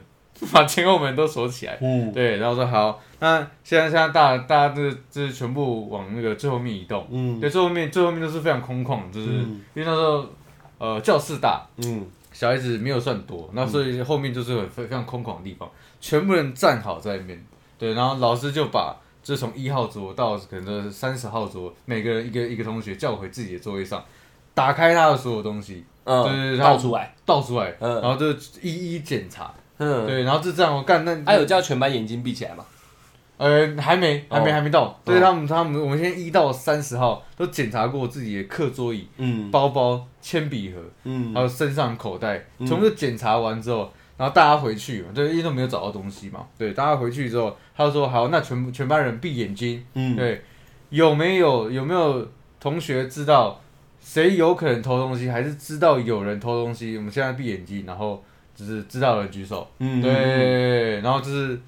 [0.51, 1.77] 把前后门都锁起来。
[1.81, 2.11] 嗯。
[2.11, 7.39] 对，然后说好，那现在现在大大家这这全部往那个最后面移动，嗯。
[7.39, 9.61] 对，最后面最后面都是非常空旷，就是嗯。
[9.73, 10.25] 因为那时候
[10.77, 12.05] 呃教室大，嗯。
[12.33, 15.69] 小孩子没有算多，那所以后面就是很非非常空旷的地方，
[16.01, 17.45] 全部人站好在那边，
[17.77, 24.03] 对，然后老师就把就从一号桌到可能三十号桌，每个人一个一个同学叫回自己的座位上，
[24.55, 28.01] 打开他的所有东西，嗯，对倒出来，倒出来，嗯。
[28.01, 28.31] 然后就
[28.63, 32.65] 一一检查，嗯，对，然后就这样我干那还有叫全班眼睛闭起来吗？
[33.37, 40.79] 呃还没还没哦还没到，对他们他们我们现在一到三十号都检查过自己的课桌椅、嗯包包、铅笔盒。
[41.03, 50.41] 嗯还有身上口袋，嗯全部都检查完之后，然后大家回去嘛，对，因为都没有找到东西嘛，对，大家回去之后，他就说好，那全部全班人闭眼睛，嗯，对，
[50.89, 52.25] 有没有有没有
[52.59, 53.59] 同学知道
[53.99, 56.95] 谁有可能偷东西，还是知道有人偷东西？
[56.95, 58.23] 我们现在闭眼睛，然后
[58.55, 61.59] 就是知道的人举手，嗯，对，然后就是，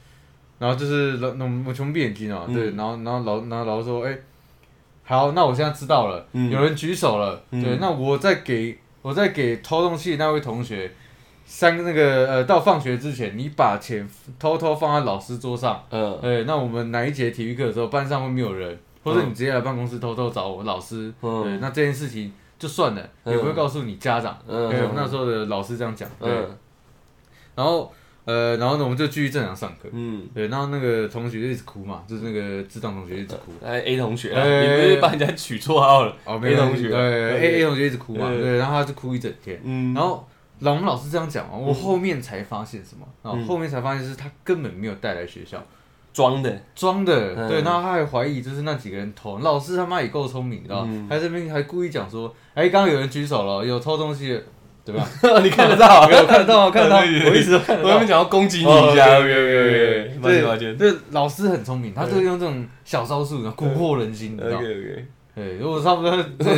[0.59, 2.53] 然后就是老那我们穷闭眼睛啊，嗯。
[2.53, 4.17] 对，然后然后老然后老师说，哎、
[5.03, 6.49] 好，那我现在知道了，嗯。
[6.51, 7.63] 有人举手了，嗯。
[7.63, 10.91] 对，那我再给我再给偷东西的那位同学。
[11.47, 16.17] 三个那个呃，到放学之前，你把钱偷偷放在老师桌上，嗯。
[16.19, 21.43] 对，那我们哪一节体育课的时候，班上会没有人，或者嗯你直接来办公室偷偷找我老师，嗯。
[21.43, 24.35] 对，那这件事情就算了，嗯也不会告诉你家长。
[24.47, 24.71] 嗯。
[24.71, 26.57] 对，我那时候的老师这样讲，对，嗯
[27.55, 27.91] 然后
[28.25, 29.87] 呃，然后呢，我们就继续正常上课。
[29.91, 33.51] 嗯，对，然后那个同学就一直哭嘛，就是那个智障同学一直哭。
[33.63, 36.15] 哎 A 同学你不是帮人家取绰号了？
[36.25, 39.59] 哦，A 同学对对 A A 同学一直哭嘛，对对，然后他就哭一整天。
[39.63, 40.27] 嗯，然后
[40.59, 43.05] 老我们老师这样讲哦，我后面才发现什么？
[43.21, 45.63] 然后面才发现是他根本没有带来学校。
[46.11, 51.07] 装的，装的，嗯对，然后他还怀疑就是那几个人偷，老师他妈也够聪明，你知道吗嗯？
[51.09, 54.41] 还这边还故意讲说，哎，刚刚有人举手了，有偷东西的，
[54.85, 55.09] 对吧？
[55.41, 56.01] 你看得到？
[56.03, 58.07] 我看得到，看得到，对对对我一直我原本。
[58.07, 65.05] 想要攻击你哦一下，，OK，OK，OK，抱歉抱歉对，老师很聪明，他就用这种小招数，蛊惑人心，你知道吗？，OK。
[65.35, 66.11] 对，如果差不多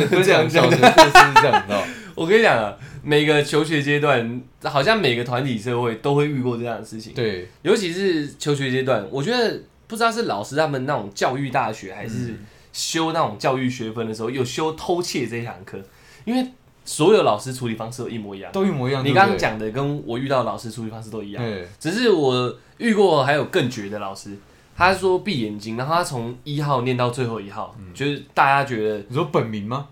[0.06, 1.82] 分享小学故事是这样，你知道吗？
[2.14, 12.34] 我跟你讲啊，每个求学阶段，好像每个团体社会都会遇过这样的事情，对，尤其是求学阶段，我觉得不知道是老师他们那种教育大学，还是
[12.72, 15.78] 修那种教育学分的时候，有修偷窃这一堂课，
[16.24, 16.46] 因为
[16.88, 18.50] 所有老师处理方式都一模一样。
[18.50, 19.04] 都一模一样。
[19.04, 24.38] 你刚刚讲的跟我遇到的老师处理方式都一样，对，只是我遇过还有更绝的老师，
[24.74, 29.88] 他说闭眼睛，然后他从一号念到最后一号，就是大家觉得你说本名吗？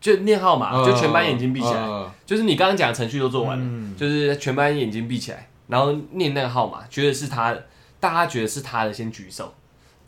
[0.00, 3.94] 就念号码，就全班眼睛闭起来，呃就是你刚刚讲的程序都做完了，嗯。
[3.96, 7.54] 就是全班眼睛闭起来，然后念那个号码，觉得是他，
[8.00, 9.54] 大家觉得是他的，先举手，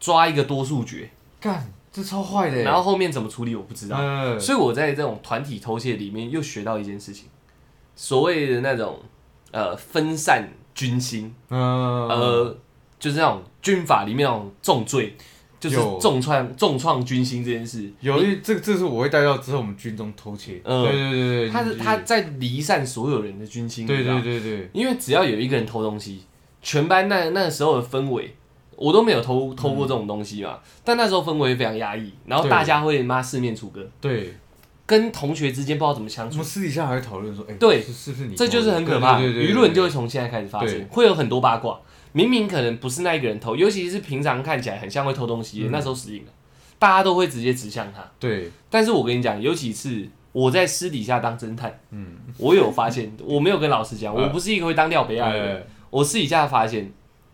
[0.00, 2.62] 抓一个多数决，干，这超坏的。
[2.62, 7.26] 然后后面怎么处理我不知道，嗯，所以我在这种团体偷窃里面又学到一件事情，
[7.94, 9.00] 所谓的那种
[9.50, 12.58] 呃分散军心，呃，呃，
[12.98, 15.16] 就是那种军法里面那种重罪，
[15.60, 17.92] 就是重创重创军心这件事。
[18.00, 20.60] 有一这个这是我会带到之后我们军中偷窃。
[20.64, 26.22] 嗯对对对对，他是他在离散所有人的军心，对对对对，因为只要有一个人偷东西，
[26.62, 28.34] 全班那那时候的氛围，
[28.82, 30.58] 我都没有偷偷过这种东西嘛。
[30.84, 34.34] 但那时候氛围非常压抑，然后大家会妈四面楚歌，对，
[34.84, 38.36] 跟同学之间不知道怎么相处我们，私底下还会讨论说，哎，对是是不是你偷的？
[38.38, 39.18] 这就是很可怕。
[39.18, 41.78] 对对对对舆论就会从现在开始发对生，会有很多八卦。
[42.12, 46.32] 明明可能不是那一个人偷，尤其是平常看起来很像会偷东西的，那时候死硬了。
[46.78, 48.04] 大家都会直接指向他。
[48.18, 55.56] 对，但是我跟你讲，有几次我在私底下当侦探，嗯，我有发现，我没有跟老师讲， 我不是一个会当廖北亚的人。
[55.56, 56.90] 哎我私底下发现，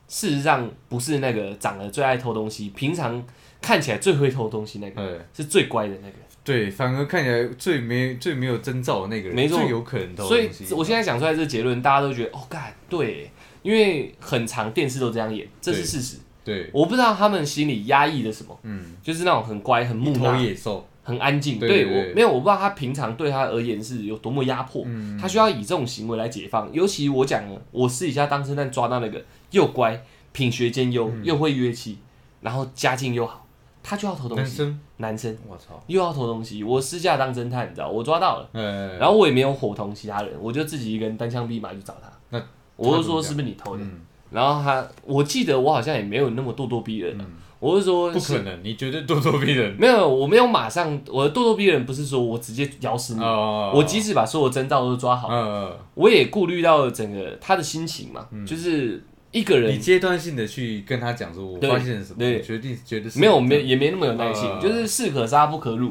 [0.08, 3.22] 事实上不是那个长得最爱偷东西，平常
[3.60, 6.14] 看起来最会偷东西那个，哎，是最乖的那个。
[6.42, 13.30] 对，反而看起来最没最没有征兆的那个人，没错最有可能偷所以我现在讲出来这个结论，大家都觉得哦，干对，
[13.62, 16.16] 因为很长电视都这样演，这是事实。
[16.42, 21.58] 对，我不知道他们心里压抑的什么，嗯，就是那种很乖、很木一头讷、野兽，很安静。
[21.58, 26.72] 对我没有，我不知道他平常对他而言是有多么压迫，嗯他需要以这种行为来解放。
[26.72, 31.98] 尤其我讲了，我私底下当侦探抓到那个又乖、品学兼优、嗯又会乐器，
[32.40, 33.46] 然后家境又好，
[33.82, 34.42] 他就要偷东西。
[34.42, 42.10] 男生，男生我操，又要偷东西，我私下当侦探，你知道，我抓到了，呃，然后我也没有伙同其他人，我就自己一个人单枪匹马去找他。
[42.30, 42.42] 那
[42.76, 43.82] 我就说是不是你偷的？
[43.82, 47.24] 嗯，然后他，我记得我好像也没有那么咄咄逼人、啊，
[47.60, 65.90] 我是说不可能，你绝对咄咄逼人，没有，我没有马上，我的咄咄逼人不是说我直接咬死你，哦，我即使把所有征兆都抓好，嗯，我也顾虑到整个他的心情嘛，就是一个人你人阶段性的去跟他讲说，我对发现了什么，决定觉得是没有没也没那么有耐心，嗯就是士可杀不可辱。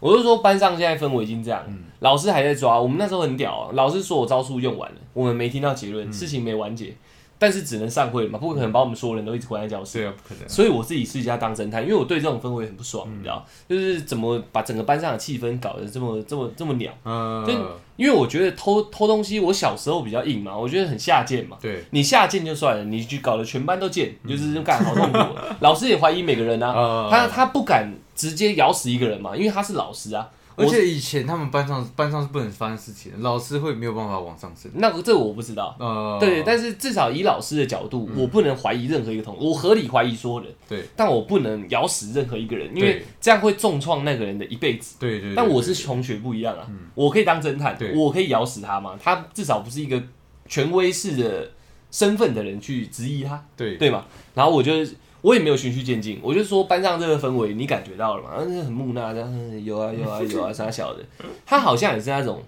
[0.00, 1.84] 我就说班上现在氛围已经这样，嗯。
[2.00, 5.92] 老师还在抓，我们那时候很屌、啊，老师说我招数用完了，我们没听到结嗯。
[5.92, 6.94] 论，事情没完结，
[7.38, 9.98] 但是只能上会嘛，不可能把我们所有人都一直关在教室。
[9.98, 16.92] 对啊，不可能，所以我自己私底下当侦探，因为我对这种氛围很不爽，嗯你知道，就是怎么把整个班上的气氛搞得这么这么这么鸟。
[17.04, 17.52] 嗯，就
[17.96, 21.56] 因为我觉得偷偷东西，我小时候比较硬嘛，我觉得很下贱嘛。
[21.60, 25.18] 对，你下贱就算了，你去搞得全班都贱，就是干好痛苦。
[25.60, 30.28] 老师也怀疑每个人啊，啊他他不敢直接咬死一个人嘛，因为他是老师啊。
[30.58, 34.70] 而且以前他们班上班上是不能发生事情的，老师会没有办法往上升。
[34.74, 40.84] 那个这我不知道，呃，对，但是至少以老师的角度，我不能怀疑任何一个同学，我合理怀疑所有人，对。
[40.96, 44.96] 但我不能咬死任何一个人，因为这样会重创那个人的一辈子。
[44.98, 50.02] 对对，对但我是同学不一样啊，我可以当侦探，我可以咬死他嘛，他至少不是一个
[50.46, 51.50] 权威式的
[51.90, 53.76] 身份的人去质疑他，对。
[53.76, 54.04] 对嘛？
[54.34, 54.72] 然后我就
[55.20, 58.30] 我也没有循序渐进，我就说班上这个氛围你感觉到了嘛？
[58.38, 61.04] 嗯，很木讷这样，嗯有啊有啊 有啊，傻小的。
[61.44, 62.42] 他好像也是那种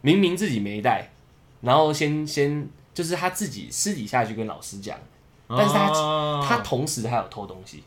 [0.00, 1.10] 明明自己没带，
[1.60, 4.98] 然后先先就是他自己私底下去跟老师讲，
[5.48, 7.82] 但是他啊他同时还有偷东西，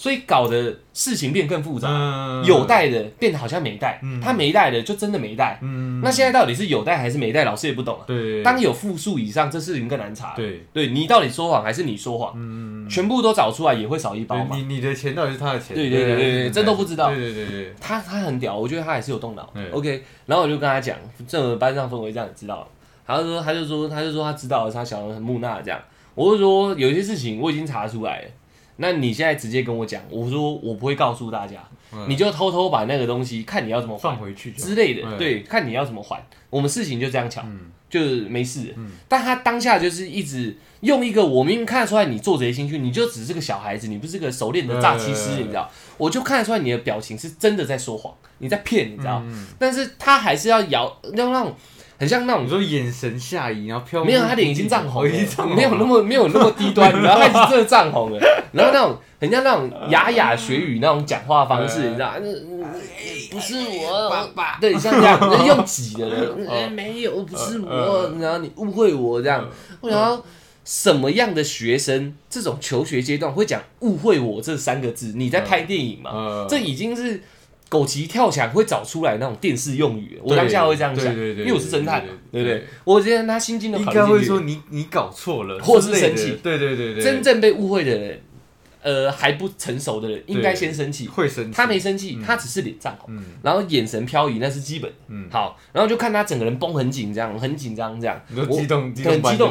[0.00, 1.86] 所以搞的事情变更复杂。
[1.90, 5.58] 嗯有带的变得好像没带，他没带的就真的没带。
[5.60, 8.04] 嗯，那现在到底是有带还是没带，老师也不懂啊。
[8.06, 10.32] 对，当有复数以上，这事情更难查。
[10.34, 14.56] 对，对你到底说谎还是你说谎，嗯，全部都找出来也会少一包嘛。
[14.56, 15.76] 你你的钱到底是他的钱？
[15.76, 19.68] 对对对对对这都不知道对对对对，他他很屌，我觉得他还是有动脑对。
[19.68, 20.96] OK，然后我就跟他讲，
[21.28, 22.66] 这个班上氛围这样你知道了。
[23.06, 25.78] 他就说他就说他就说他知道了，他小人很木讷这样。
[26.14, 28.28] 我就说有些事情我已经查出来了，
[28.80, 31.56] 那你现在直接跟我讲，我说我不会告诉大家，
[31.92, 36.24] 嗯你就偷偷把那个东西看你要怎么还放回去就好之类的，嗯对，看你要怎么还。
[36.48, 38.74] 我们事情就这样巧，嗯就是没事了。
[39.06, 45.70] 但他当下就是一直用一个我明明看得出来你做贼心虚，你就只是个小孩子，你不是个熟练的诈欺师，嗯你知道？
[45.98, 49.22] 我就看得出来你的表情是真的在说谎，你在骗，你知道？
[49.26, 51.54] 嗯但是他还是要摇，要那种
[52.00, 55.10] 很像那种你说眼神下移，然后飘，没有，他脸已经涨红了，
[55.54, 58.18] 没有那么没有那么低端， 然后他已经真的涨红了，
[58.52, 62.12] 然后那种很像那种雅雅学语那种讲话方式，呃 你知道？
[62.16, 62.64] 嗯
[63.30, 69.46] 不是我，爸爸对，像这样用挤的人， 哎没有，不是我，然后你误会我这样，
[69.82, 70.24] 然后。
[70.62, 75.14] 什么样的学生，这种求学阶段会讲“误会我”这三个字？
[75.16, 76.10] 你在拍电影嘛？
[76.12, 77.20] 呃这已经是
[77.70, 80.20] 狗急跳墙会找出来那种电视用语。
[80.22, 82.64] 我对当下会这样想，因为我是侦探嘛，对不对？
[82.84, 88.20] 我觉得他心境都应该会说你你搞错了，或是生气对对对对，真正被误会的人，
[88.82, 91.06] 呃，还不成熟的人，应该先生气。
[91.06, 94.90] 会生气，他没生气，他只是脸涨红，嗯然后眼神飘移，那是基本。
[95.06, 98.20] 嗯好，然后就看他整个人绷很紧，这样很紧张，这样。
[98.34, 98.92] 我很激动，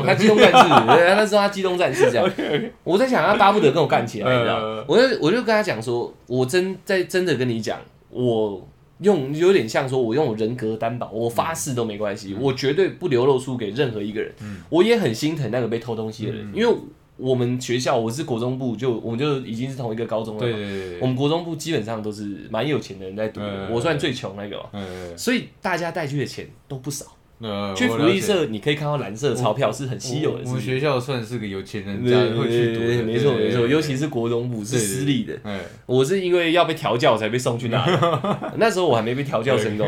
[0.05, 2.29] 他激动战士，对那时候他激动战士这样。
[2.83, 4.83] 我在想，他巴不得跟我干起来，你知道呃？
[4.87, 8.67] 我就我就跟他讲说，我真在真的跟你讲，我
[9.01, 14.33] 用有点像说，我用我人格担保，我发誓都没关系，我绝对不流露出给任何一个人。
[14.69, 16.75] 我也很心疼那个被偷东西的人，因为
[17.17, 20.57] 我们学校我是国中部，就我们就已经是同一个高中了对嘛。
[20.57, 23.41] 对对对，我们国中部基本上都是蛮有钱的人在读
[23.71, 25.17] 我算最穷那个嗯，嗯。
[25.17, 27.05] 所以大家带去的钱都不少。
[27.41, 30.51] 呃，去福利社，你可以看到蓝色钞票是很稀有的事情。
[30.51, 37.97] 我我们学校算是个有钱人对家对会去读没错没错，尤其是国中部是私立的，，对对哎，我是因为要被调教才被送去那里，
[38.57, 39.87] 那时候我还没被调教成功，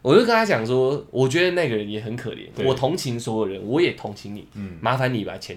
[0.00, 4.78] 我就跟他讲说，我觉得那个人也很可怜，我同情所有人，我也同情你，嗯。
[4.80, 5.56] 麻烦你把钱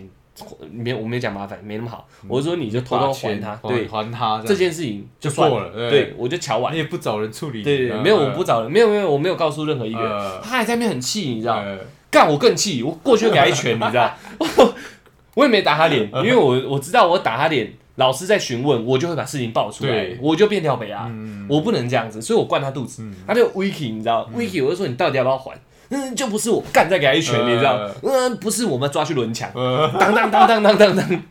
[0.71, 6.13] 没有我没有讲麻烦，没那么好，我是说你就偷偷还他，对还他这件事情就算了对对。
[6.17, 6.73] 我就瞧完。
[6.73, 11.77] 你，也不找人处理，对对没有我不找人，没有没有我没有告诉任何一个人，呃他还在那边很气，你知道，呃
[12.09, 14.13] 干我更气，我过去就给他一拳，你知道，
[15.35, 21.45] 我也没打他脸，因为我我知道我打他脸，老师在询问，我就会把事情爆出来，我就变掉北啊，嗯。
[21.49, 25.59] 我不能这样子，所以我灌他肚子，他就 Wiki，你知道，Wiki 我就说你到底要不要还？
[25.93, 31.21] 嗯，就不是我干，再给他一拳，呃你知道，嗯，不是我们抓去轮墙，呃当当当当当当当，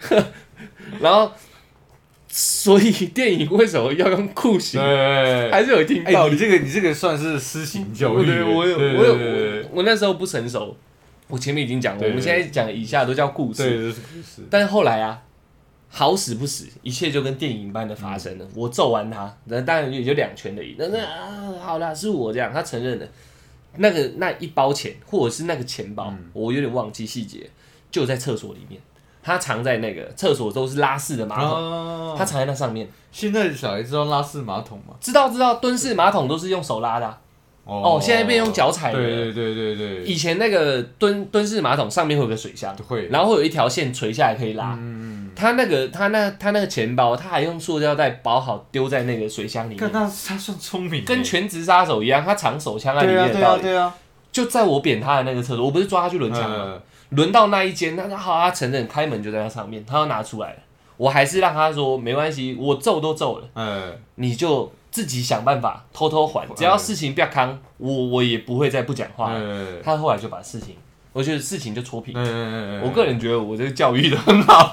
[1.00, 1.32] 然后，
[2.28, 4.78] 所以电影为什么要用酷刑？
[4.78, 6.34] 对，还是有一定哎，道理。
[6.34, 10.76] 你这个你这个算是私刑教育我有我有我我那时候不成熟，
[11.28, 13.62] 我前面已经讲了，我们现在讲以下都叫故，事。
[13.62, 15.22] 这是故事，但是后来啊，
[15.88, 18.46] 好死不死，一切就跟电影般的发生了。
[18.54, 20.76] 我揍完他，那当然也就两拳而已。
[20.78, 23.06] 那那啊，好啦，是我这样，他承认了。
[23.76, 27.50] 那个那一包钱，或者是那个钱包，我有点忘记细节，
[27.90, 28.80] 就在厕所里面。
[29.22, 32.88] 他藏在那个厕所都是拉式的马桶，啊他藏在那上面。
[33.12, 34.94] 现在的小孩知道拉式马桶吗？
[34.98, 37.20] 知道知道，蹲式马桶都是用手拉的啊、
[37.64, 38.98] 哦现在变用脚踩的。
[38.98, 44.76] 对对对对对，以前那个蹲蹲式马桶上面会有个水箱，会，然后会有一条线垂下来可以拉。
[44.78, 53.42] 嗯，他那个他那他那个钱包，他还用塑料袋包好丢在那个水箱里面，看他他算聪明，跟全职杀手一样，他藏手枪在里对啊对。
[53.42, 53.94] 啊对啊，
[54.32, 56.56] 就在我扁他的那个厕所，我不是抓他去轮枪吗？
[56.56, 60.56] 呃轮到那一间，那他好，他承认开门就在那上面，他要拿出来，
[60.96, 69.32] 我还是让他说没关系，我揍都揍了，嗯，你就自己想办法偷偷还，只要事情不要扛，我我也不会再不讲话。
[69.82, 70.76] 他后来就把事情，
[71.12, 72.14] 我觉得事情就戳平。
[72.16, 74.72] 嗯我个人觉得我这个教育的很好，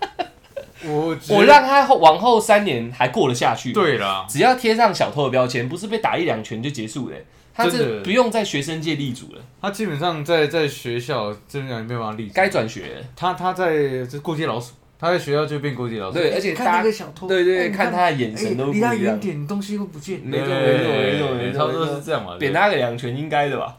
[0.84, 7.16] 我我让他后往后三年还过得下去。，对了，只要贴上小偷的标签，不是被打一两拳就结束了、
[7.54, 13.04] 他这不用在学生界立足了，他基本上在在学校真的没有办法立足，该转学。
[13.16, 18.94] 他他在这过街老鼠，他在学校就变过街老师，对而且大家那个小偷，对对，哎看他的眼神都离他。
[18.94, 23.76] 远点，东西都不见，没错对没错没错没错差不多是这样嘛，扁他个两拳应该的吧？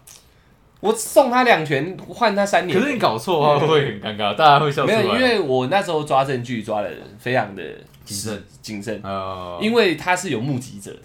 [0.80, 2.80] 我送他两拳，换他三年。
[2.80, 5.02] 可是你搞错的话会很尴尬，大家会笑出来。
[5.02, 7.64] 没有，因为我那时候抓证据抓的非常的
[8.06, 11.00] 谨慎谨慎，呃，因为他是有目击者的。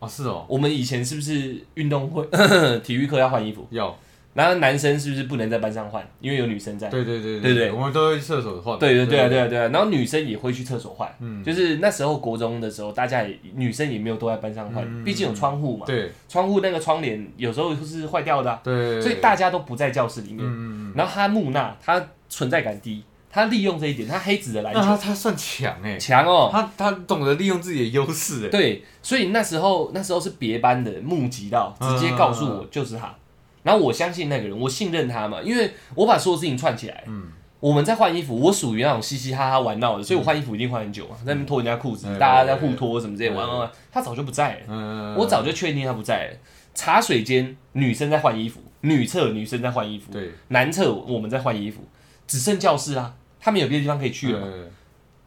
[0.00, 2.26] 哦是哦，我们以前是不是运动会
[2.82, 3.64] 体育课要换衣服？
[3.70, 3.96] 要
[4.34, 6.88] 然后男生是不是不能在班上换，因为有女生在？
[6.88, 7.70] 对对对对对。
[7.70, 8.78] 我们都会去厕所换。
[8.78, 9.58] 对对对啊对啊对。
[9.58, 9.68] 啊。
[9.68, 11.44] 然后女生也会去厕所换，嗯。
[11.44, 15.04] 就是那时候国中的时候，大家也女生也没有都在班上换，嗯。
[15.04, 16.10] 毕竟有窗户嘛，对。
[16.28, 20.38] 窗户那个窗帘有时候是坏掉的啊、对，所以大家都不在教室里面。
[20.40, 26.48] 嗯嗯然后他木讷，他存在感低，他利用这一点，他黑子的篮那他他算强哎，强哦。
[26.50, 33.14] 他他懂得利用自己的优势哎，对，所以那时候那时候是别班的目击到，直接告诉我就是他。
[33.62, 37.04] 然后我相信那个人，我信任他嘛，因为我把所有事情串起来。
[37.06, 37.30] 嗯
[37.62, 43.70] 我们在换衣服，我属于那种嘻嘻哈哈玩闹的，所以我换衣服一定换很久嘛，在那边脱人家裤子，嗯大家在互脱什么之类，玩玩玩。
[43.92, 46.36] 他早就不在了，嗯，我早就确定他不在了。
[46.74, 51.84] 茶水间女生在换衣服，女厕女生在换衣服，对男厕我们在换衣服，
[52.26, 54.44] 只剩教室啊，他们有别的地方可以去了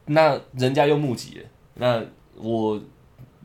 [0.07, 2.03] 那人家又募集了，那
[2.37, 2.77] 我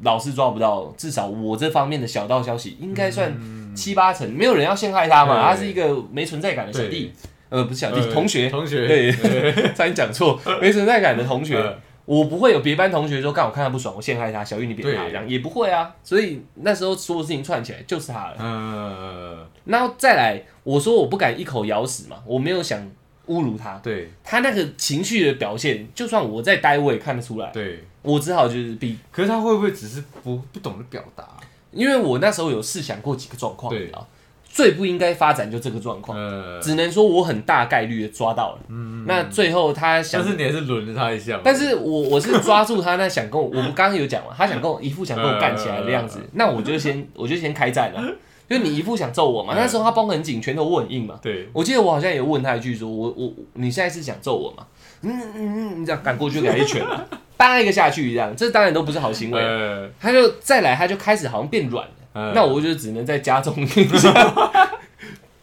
[0.02, 3.32] 老是抓不到，至少我这方面的小道消息应该算
[3.74, 7.12] 七八成，没有人要陷害他嘛，他是一个没存在感的小弟，
[7.48, 8.86] 呃，不是小弟，呃同学，同学。
[8.86, 9.12] 对，
[9.74, 11.56] 差点讲错，没存在感的同学。
[11.56, 15.02] 呃，我不会有别班同学说，干我看他不爽，我陷害他，小玉你扁他。
[15.04, 15.10] 对。
[15.12, 18.36] 这样，也不会啊，所以那时候所有事情串起来就是他了。
[18.40, 22.80] 嗯然后再来，我说我不敢一口咬死嘛，我没有想
[23.28, 24.10] 侮辱他，对。
[24.24, 27.50] 他那个情绪的表现，就算我在呆，我也看得出来。
[27.52, 31.24] 对，我只好就是逼，可是他会不会只是不不懂得表达？
[31.72, 34.04] 因为我那时候有试想过几个状况，对啊，
[34.44, 38.58] 最不应该发展就这个状况，呃，只能说我很大概率的抓到了。
[38.68, 41.42] 嗯那最后他想但，是你还是轮着他一下嘛。
[41.44, 48.02] 但是我我是抓住他那想跟我，我们刚刚有讲嘛，他想跟我一副想跟我干起来的样子，那我就先我就先开战了，
[48.48, 51.18] 就你一副想揍我嘛，那时候他绷很紧，拳头握很硬嘛。
[51.22, 54.66] 对，我记得我好像也问他一句说，我我你现在是想揍我吗？
[55.02, 57.06] 嗯嗯嗯，你这样赶过去给他一拳啊，
[57.40, 59.40] 扒一个下去一样，这当然都不是好行为。
[59.42, 61.92] 呃，他就再来，他就开始好像变软了。
[62.12, 64.12] 呃那我就只能再加重一下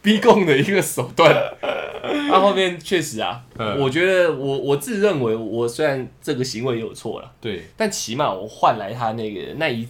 [0.03, 1.33] 逼供的一个手段。
[2.29, 9.87] 那后面确实啊，嗯我觉得我我自认为我虽然这个行为有错了，对，但起码我换来他那个那一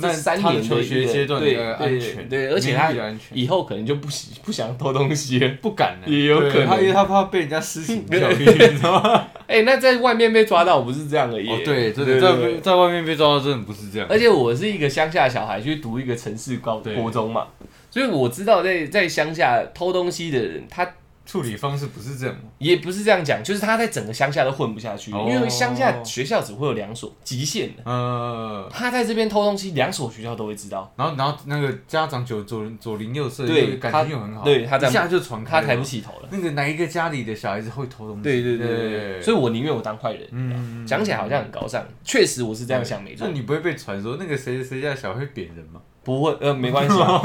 [0.00, 2.92] 那三年的求学阶段的安全，对，而且他
[3.32, 5.48] 以后可能就不喜不想偷东西了。
[5.60, 9.26] 不敢了，也有可能他因为他怕被人家私刑 教育， 你知道吗？
[9.48, 11.48] 哎、那在外面被抓到不是这样而已。
[11.48, 14.06] 哦，对，真对的对在在外面被抓到，真的不是这样。
[14.08, 17.48] 而且我是一个乡下小孩，去读一个城市高对国中嘛，
[17.90, 20.88] 所以我知道在在乡下偷东西的人，他
[21.28, 22.34] 处理方式不是这样？
[22.56, 27.82] 也不是这样讲，就是他在整个乡下都混不下去，哦因为乡下学校只会有两所，极限的。
[27.84, 36.28] 呃，他在这边偷东西，两所学校都会知道，然后然后那个家长左左左邻右舍，对又感他情又很好，对他这样一下就传开了，他抬不起头了。
[36.30, 38.22] 那个哪一个家里的小孩子会偷东西？
[38.22, 40.26] 对对对对对，所以我宁愿我当坏人。
[40.30, 43.34] 嗯，讲起来好像很高尚，确实我是这样想，没错那。
[43.34, 45.82] 你不会被传说那个谁谁家的小孩会扁人吗？
[46.04, 47.20] 不会，呃，没关系啊，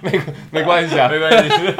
[0.00, 0.18] 没
[0.50, 1.74] 没关系啊，没关系，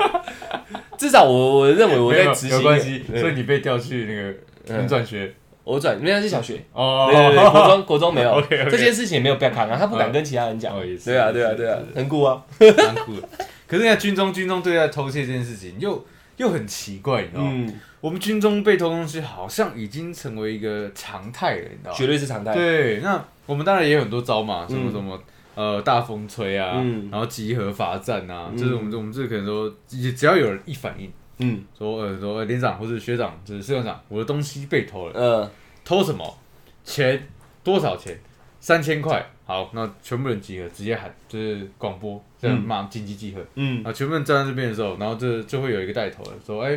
[1.06, 4.84] 至少我我认为我在执行有关系，所以你被调去那个嗯。
[4.84, 5.32] 你转学。
[5.62, 7.08] 我转没有是小学，哦。
[7.12, 8.42] 对对对，国中国中没有。
[8.50, 10.74] 这件事情也没有被看啊，他不敢跟其他人讲。
[11.04, 13.28] 对啊对啊对啊很酷啊，蛮酷的。
[13.68, 16.04] 可是在军中，军中对待偷窃这件事情又
[16.38, 17.50] 又很奇怪，你知道吗？
[17.52, 21.96] 嗯，我们军中被偷东西好像已经成为一个常态了，你知道吗？
[21.96, 24.92] 绝对是常态，对，那我们当然也有很多招嘛，什么嗯。
[24.92, 25.22] 什么。
[25.56, 35.50] 呃，大风吹啊，嗯然后集合罚站啊，嗯就是我们我们这可能说，只只要有人一反应，嗯说呃说呃连长或者学长，就是社长，我的东西被偷了，呃
[35.84, 36.38] 偷什么？
[36.84, 37.26] 钱
[37.64, 38.16] 多少钱？
[38.60, 39.24] 三千块。
[39.44, 43.40] 好，那全部人集合，直接喊，就是广播这样嗯骂紧急集合。
[43.54, 46.76] 嗯啊，全部人站在这边的时候，然后这就会有一个带头的说，哎、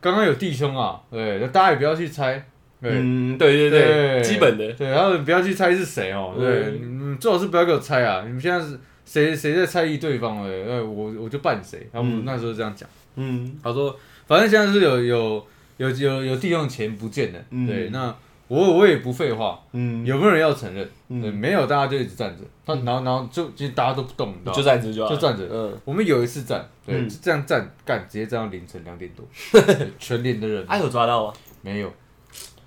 [0.00, 2.42] 刚刚有弟兄啊，对，那大家也不要去猜，对。
[2.90, 8.22] 嗯，对对对，基本的，对，然后你不要去猜是谁哦，对，嗯你们最好是不要给我猜啊！
[8.26, 10.48] 你们现在是谁谁在猜疑对方了？
[10.48, 11.78] 呃，我我就扮谁。
[11.92, 12.24] 然后我们嗯。
[12.24, 13.58] 那时候这样讲，嗯。
[13.62, 13.94] 他说，
[14.26, 17.66] 反正现在是有有有有有地方钱不见了，嗯。
[17.66, 18.14] 对，那
[18.48, 20.84] 我我也不废话，嗯，有没有人要承认？
[21.08, 25.46] 对，嗯，没有，大家就一直站着，他然后然后就其实大家都不动，就站着就就站着。
[25.50, 29.26] 嗯，我们有一次站，对，这样站干，直接站到凌晨两点多，
[29.62, 31.32] 对 全连的人他有抓到吗？
[31.62, 31.90] 没有，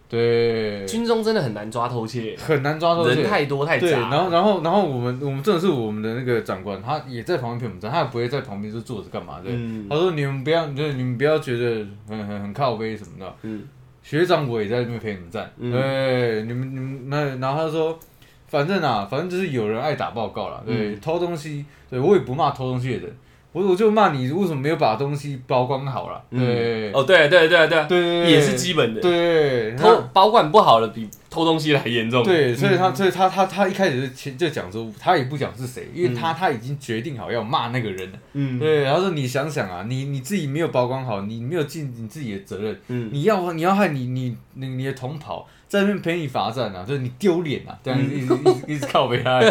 [0.09, 3.15] 对，军中真的很难抓偷窃，很难抓偷窃。
[3.15, 9.45] 人太多太对，杂，然后然后然后我们我们真的是我们的那个长官，他也在旁边陪我们站，他也不会在旁边就坐着干嘛的。
[9.47, 9.85] 嗯。
[9.89, 13.35] 他说你们不要，就是你们不要觉得很很很靠背什么的。
[13.41, 13.63] 嗯。
[14.01, 15.71] 学长我也在那边陪你们站，嗯。
[15.71, 17.99] 对，你们你们那然后他说，
[18.47, 20.99] 反正啊，反正就是有人爱打报告了，对，嗯。
[21.01, 23.17] 偷东西，对我也不骂偷东西的人，
[23.57, 32.77] 我我就骂你为什么没有把东西保管好了，对，哦对对对对，对，也是基本的，对，偷保管不好了比偷东西还严重，对，所以嗯。
[32.77, 38.19] 他，所以他，他，他一开始就就讲说，他也不讲是谁，因为他他已经决定好要骂那个人了。
[38.33, 38.59] 嗯。
[38.59, 43.09] 对，然后说你想想啊，你你自己没有保管好，你没有尽你自己的责任，嗯。
[43.11, 48.05] 你要你要害你你你你的同袍在那边陪你罚站啊，就是你丢脸啊，这样嗯。
[48.05, 48.35] 一直一直
[48.75, 49.39] 一直靠背他，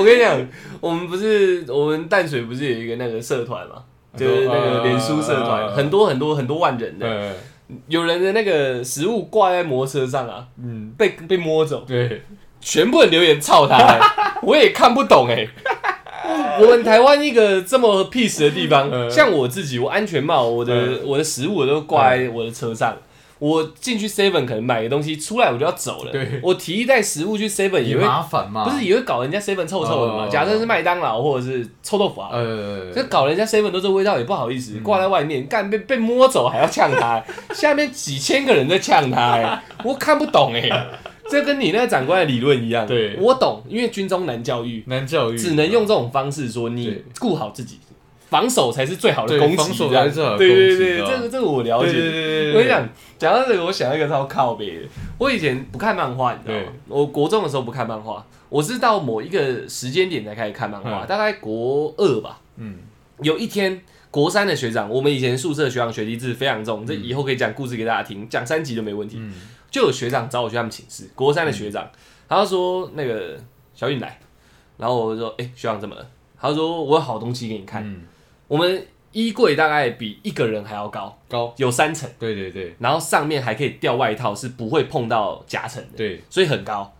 [0.00, 0.48] 我跟你讲，
[0.80, 3.82] 我们不是我们淡水不是有一个那个社团嘛，
[4.16, 12.22] 就是那个脸书社团，呃很多很多很多万人的，对，有人的那个食物挂在摩托车上啊，嗯，被被摸走，对，
[12.62, 14.00] 全部人留言操他、欸，
[14.42, 15.46] 我也看不懂哎、
[16.60, 22.96] 我们台湾一个这么 peace 的地方，呃像我自己，我安全帽、我的、呃我的食物我都挂在我的车上。
[23.40, 26.12] 我进去 seven 可能买个东西，出来我就要走了。
[26.12, 26.38] 对。
[26.42, 30.26] 我提一袋食物去 seven 也也会，麻烦嘛，不是也会搞人家 seven 臭臭的嘛？
[30.26, 34.82] 哦假设是麦当劳或者是臭豆腐啊，呃，这搞人家 seven 都这味道也不好意思，嗯。
[34.84, 37.20] 挂在外面，干被被摸走还要呛他，
[37.52, 40.68] 下面几千个人在呛他、欸，我看不懂哎、
[41.30, 43.16] 这跟你那个长官的理论一样，对。
[43.18, 47.04] 我懂，因为军中难教育，难教育，只能用这种方式说你对。
[47.18, 47.78] 顾好自己，
[48.30, 51.92] 防守才是最好的攻击，防守才是最好的攻击对，对对这个这个我了解。
[51.92, 54.82] 对对对对，我跟你讲，讲到这个，我想到一个超靠北的。
[55.18, 56.72] 我以前不看漫画，你知道吗？
[56.88, 62.40] 我国中的时候不看漫画，我是到某一个时间点才开始看漫画，嗯大概国二吧。
[62.56, 62.76] 嗯，
[63.20, 69.16] 有一天，国三的学长，我们以前宿舍学长学弟制非常重，这以后可以讲故事给大家听，讲三集都没问题。
[69.18, 69.34] 嗯
[69.70, 71.88] 就有学长找我去他们寝室，国三的学长，
[72.28, 73.38] 他就说那个
[73.72, 74.18] 小允来，
[74.76, 76.04] 然后我就说，哎、学长怎么了？
[76.40, 78.02] 他说我有好东西给你看，嗯，
[78.50, 82.74] 我们衣柜大概比一个人还要高，高，有三层，对对对。
[82.80, 86.92] 然后上面还可以吊外套，是不会碰到夹层的，对，所以很高。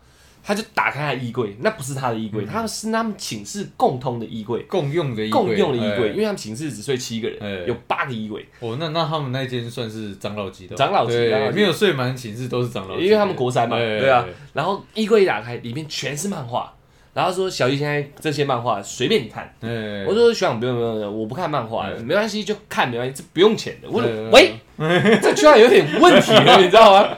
[0.43, 2.47] 他就打开他的衣柜，那不是他的衣柜，嗯。
[2.47, 6.13] 他是他们寝室共通的衣柜，共用的衣柜，共用的衣柜，哎。
[6.13, 7.67] 因为他们寝室只睡七个人，哎。
[7.67, 11.57] 有八个衣柜，哦，那那他们那间算是长老级的哦，长老级对长老级。
[11.57, 14.25] 没有睡满寝室都是长老级，因为他们国三嘛，哎对啊。
[14.53, 16.73] 然后衣柜一打开，里面全是漫画，
[17.21, 19.45] 然后说小易现在这些漫画随便你看。
[19.61, 23.89] 哎，我说学长不用不用不用，我不看漫画没关系就看没关系，这不用钱的。
[23.91, 24.55] 我说哎喂，
[25.21, 27.09] 这居然有点问题了， 你知道吗？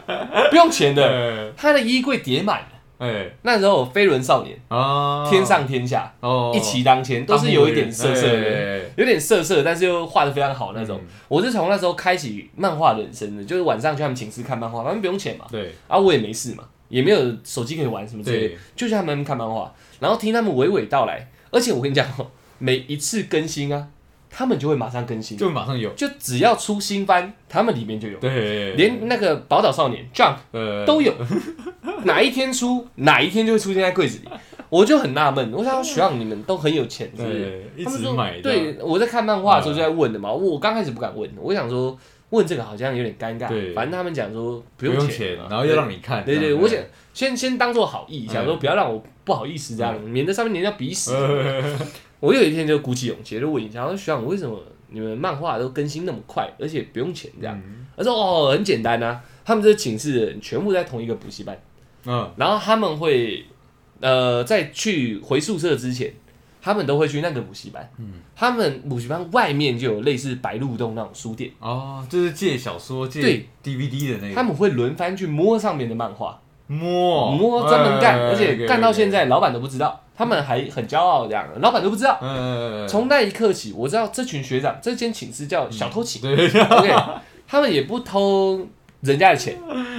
[0.50, 2.66] 不用钱的，他的衣柜叠满了。
[2.98, 6.52] 哎那时候有飞轮少年、啊，天上天下哦。
[6.54, 10.98] 一骑当千，都是有一点涩涩的，有点涩涩，但是又画的非常好那种。
[11.00, 11.06] 嗯。
[11.28, 15.72] 我是从那时候开启漫画人生的，就是晚上去他们寝室看漫画，反正不用钱嘛，对。
[15.86, 21.30] 啊我也没事嘛，也没有手机可以玩什么之类的，就去他们看漫画，然后听他们娓娓道来。
[21.52, 22.26] 而且我跟你讲哦，
[22.58, 23.88] 每一次更新啊，
[24.28, 30.84] 他们就会马上更新，就马上有，就只要出新番，他们里面就有，对，连那个宝岛少年 Jump 呃。
[30.84, 31.14] 都有，
[32.04, 34.28] 哪一天出，哪一天就会出现在柜子里，
[34.70, 37.38] 我就很纳闷，我想学长你们都很有钱，是不是？
[37.38, 41.96] 对，一直买，对，我在看漫画的时候就在问的嘛，我刚开始不敢问，我想说
[42.32, 46.78] 问这个好像有点尴尬对，反正他们讲说不不用用钱，然后又让你看，对对，我想
[47.14, 51.12] 先先当做好意，嗯想说不要让我不好意思这样，免得上面人家鼻屎。
[51.14, 51.62] 呃
[52.20, 54.58] 我有一天就鼓起勇气就问一下，我说学长为什么
[54.88, 57.56] 你们漫画都更新那么快，而且不用钱这样？
[57.66, 61.60] 嗯他说哦很简单啊，他们这寝室的人全部在同一个补习班，
[62.06, 63.44] 嗯，然后他们会
[64.00, 66.10] 呃在去回宿舍之前。
[66.62, 73.48] 他们都会去那个补习班，嗯他们补习班外面就有类似白鹿洞那种书店，哦，就是借小说借对。
[73.64, 82.18] DVD 的那个，他们会轮番去摸上面的漫画，摸摸专门干，哎而且干到现，在，老板都不知道，他们还很骄傲这样，老板都不知道。
[82.20, 86.20] 嗯，从那一刻起，我知道这群学长，这间寝室叫小偷寝。
[86.22, 86.92] 对，，OK，
[87.46, 88.66] 他们也不偷
[89.02, 89.56] 人家的钱，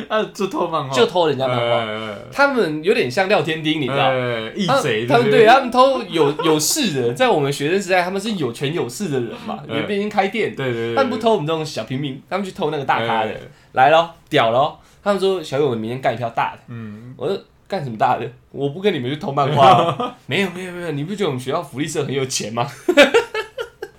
[0.07, 1.85] 啊，就偷漫画，就偷人家漫画。
[1.85, 4.07] 画，他们有点像廖天丁，你知道？
[4.07, 13.37] 呃，义他贼，他们对他们偷有 有势的，在我们学生时代，他们是有权有势的人嘛，嗯因为毕竟开店，对对对，他们不偷我们这种小平民，他们去偷那个大咖的哎，
[13.73, 14.79] 来咯，屌咯。
[15.03, 16.59] 他们说小友，我们明天干一票大的。
[16.69, 17.37] 嗯，我说
[17.67, 18.25] 干什么大的？
[18.51, 22.65] 我不跟你们去偷漫画哦、 没有没有没有，你不觉得我们学校福利社很有钱吗？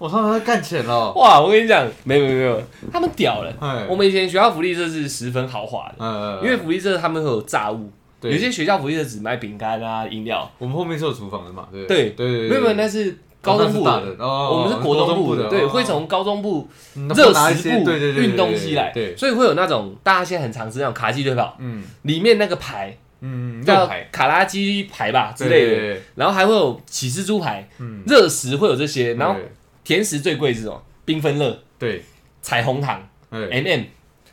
[0.04, 3.50] 我他们在干钱了，哇，我跟你讲，没有没有没有，他们屌了。
[3.58, 3.86] 哎。
[3.88, 7.90] 我们以前学校福利社是十分豪华的，呃，因为福利社他们会有炸物，
[8.20, 10.50] 有些学校福利社只卖饼干啊、饮料。
[10.58, 11.86] 我们后面是有厨房的嘛，对。
[11.86, 14.14] 对对对，没有没有，那是高中部的。
[14.18, 21.82] 哦我们是国中部的，对，哦会从高中部嗯热食部运东西来，对，所以会有那种大家现在很常吃那种卡鸡腿堡，嗯。
[22.02, 29.50] 里面那个排嗯，叫卡拉鸡排吧之类的，然后还会有起司猪排，嗯，热食会有这些，然后对
[29.84, 30.82] 甜食最贵是什么？
[31.06, 32.02] 缤纷乐、对，
[32.42, 33.80] 彩虹糖、哎，M、M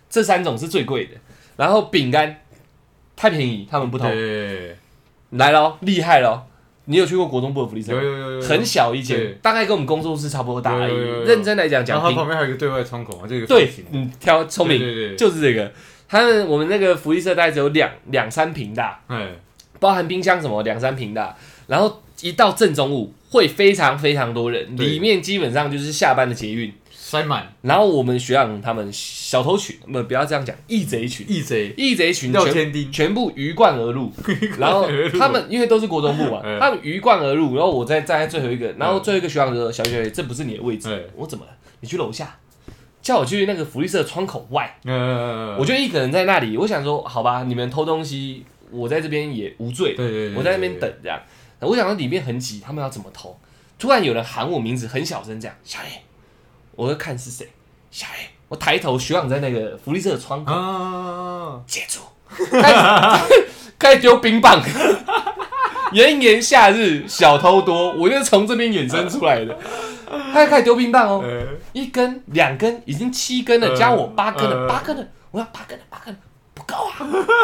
[0.10, 1.12] 这三种是最贵的，
[1.58, 2.38] 然后饼干。
[3.14, 4.10] 太便宜，他们不偷。
[4.10, 4.76] 对，
[5.32, 6.44] 来咯，厉害咯！
[6.86, 8.02] 你有去过国中部的福利社吗？
[8.02, 10.92] 有有有有，很小一间，大概跟我们工作室差不多大而已。
[10.92, 11.16] 有有有。
[11.18, 11.24] 有。
[11.26, 15.72] 认真来讲，然后旁边还有一个对外窗口嘛，这个对，嗯，挑聪明，对对对，就是这个。
[16.10, 19.28] 他们我们那个福利社大概只有两两三平大，哎，
[19.80, 21.38] 包含冰箱什么两三平大，
[21.68, 24.86] 然后一到正中午会非常非常多人，对。
[24.88, 26.72] 里面基本上就是下班的捷运。
[26.94, 27.54] 塞满。
[27.62, 31.74] 然后我们学长他们小偷群，不不要这样讲，义贼群，义贼。
[31.76, 34.10] 义贼群全天丁，全部鱼贯而入，
[34.58, 34.88] 然后
[35.20, 40.88] 他们因为都是国中部嘛 嗯，他们鱼贯而入，然后我再站在最后一个，然后最后一个学长就说：“小学这不是你的位置。
[40.90, 41.52] 嗯，我怎么了？
[41.82, 42.38] 你去楼下，
[43.02, 51.20] 叫我去那个福利社窗口外，呃，我就一个人在那里，我想说，好吧，你们偷东西，我在这边也无罪，对对对，我在那边等这样。
[51.68, 53.40] 我想到里面很挤，他们要怎么偷？
[53.78, 56.04] 突然有人喊我名字，很小声这样，小 A，
[56.76, 57.50] 我就看是谁，
[57.90, 62.02] 小 A，我抬头，学长在那个福利社的窗口啊，接住，
[62.52, 63.46] 开始
[63.80, 64.62] 开始丢冰棒。
[65.94, 69.58] 炎炎夏日，小偷多，我就是从这边衍生出来的。
[70.32, 76.16] 他开始丢冰棒哦，呃一根、两根，已经七根了，呃加我八根了，呃八根了，我要八根了，八根
[76.72, 76.96] 够啊！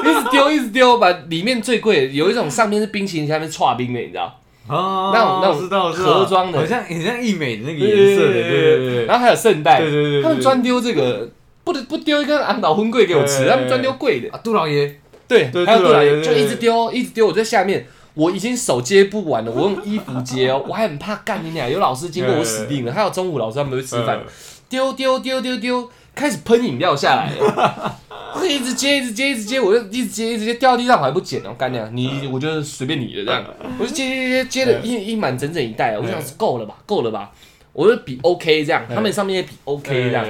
[0.03, 4.39] 一直丢，一直丢，把里面最贵的有一种上面是冰淇淋，下面是刨冰的，你知道？
[4.67, 11.29] 哦，那种那种盒装的好像很像益美的那个颜色的，对对对对，然后还有圣代，对对他们专丢这个，
[11.63, 14.29] 不不丢一根安岛荤桂给我吃，他们专丢贵的。
[14.31, 17.85] 啊，杜老爷，对，对还有杜老爷就一直丢，一直丢，我在下面。
[18.17, 22.91] 我已经手接不完了，我用衣服接哦， 我还很怕干你俩，有老师经过我死定了。
[22.91, 24.19] 还有中午老师他们会吃饭，
[24.67, 25.87] 丢丢丢丢丢，
[26.17, 27.29] 开始喷饮料下来。
[27.35, 27.99] 了，
[28.35, 33.43] 我一直接一直接一直接，我就一直接一直接掉地上我还不捡哦，干娘你我就随便你的这样，
[33.79, 37.31] 我就接接接接了一一满整整一袋，我想够了吧够了吧，
[37.73, 40.25] 我就比 OK 这样，他们上面也比 OK 这样，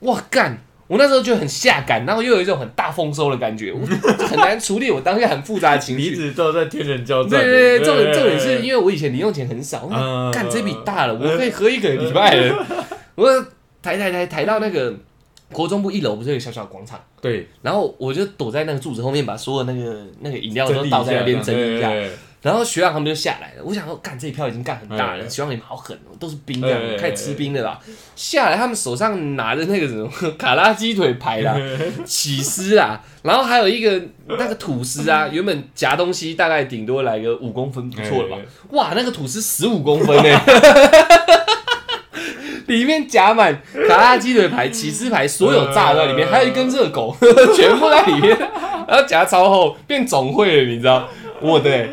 [0.00, 0.58] 哇干！
[0.88, 3.94] 我那时候就很下感，然后又有一种很大丰收的感觉，我就
[4.26, 6.16] 很难处理我当下很复杂的情彼绪。
[6.16, 7.40] 此都在天人交战。
[7.40, 9.88] 对对对，重点重点是因为我以前零用钱很少，
[10.30, 12.66] 干这笔大了，我可以喝一个礼拜了。
[13.14, 13.26] 我
[13.80, 14.94] 抬抬抬抬到那个
[15.52, 21.92] 国中部一楼，不是有个小小广场，对，然后我就躲在那个柱子后面，把所有那个那个饮料都倒在那边整理一下。
[22.42, 27.78] 然后学长他们就下来了，我想说，干这一票已经干很大了，嗯学长你们好狠哦，都是冰这样，嗯开始吃冰的啦。
[28.16, 31.56] 下来他们手上拿着那个什么卡拉鸡腿排啦、
[32.04, 38.42] 起司啦，然后还有一个那个吐司啊， 原本夹东西大概顶多来个五公分，不错了吧？
[38.70, 40.40] 哇，那个吐司十五公分呢、
[42.66, 47.16] 里面夹满卡拉鸡腿排、起司排，所有炸都在里面，还有一根热狗，
[47.54, 48.36] 全部在里面，
[48.88, 51.08] 然后夹超厚，变总会了，你知道？
[51.40, 51.90] 我的、欸，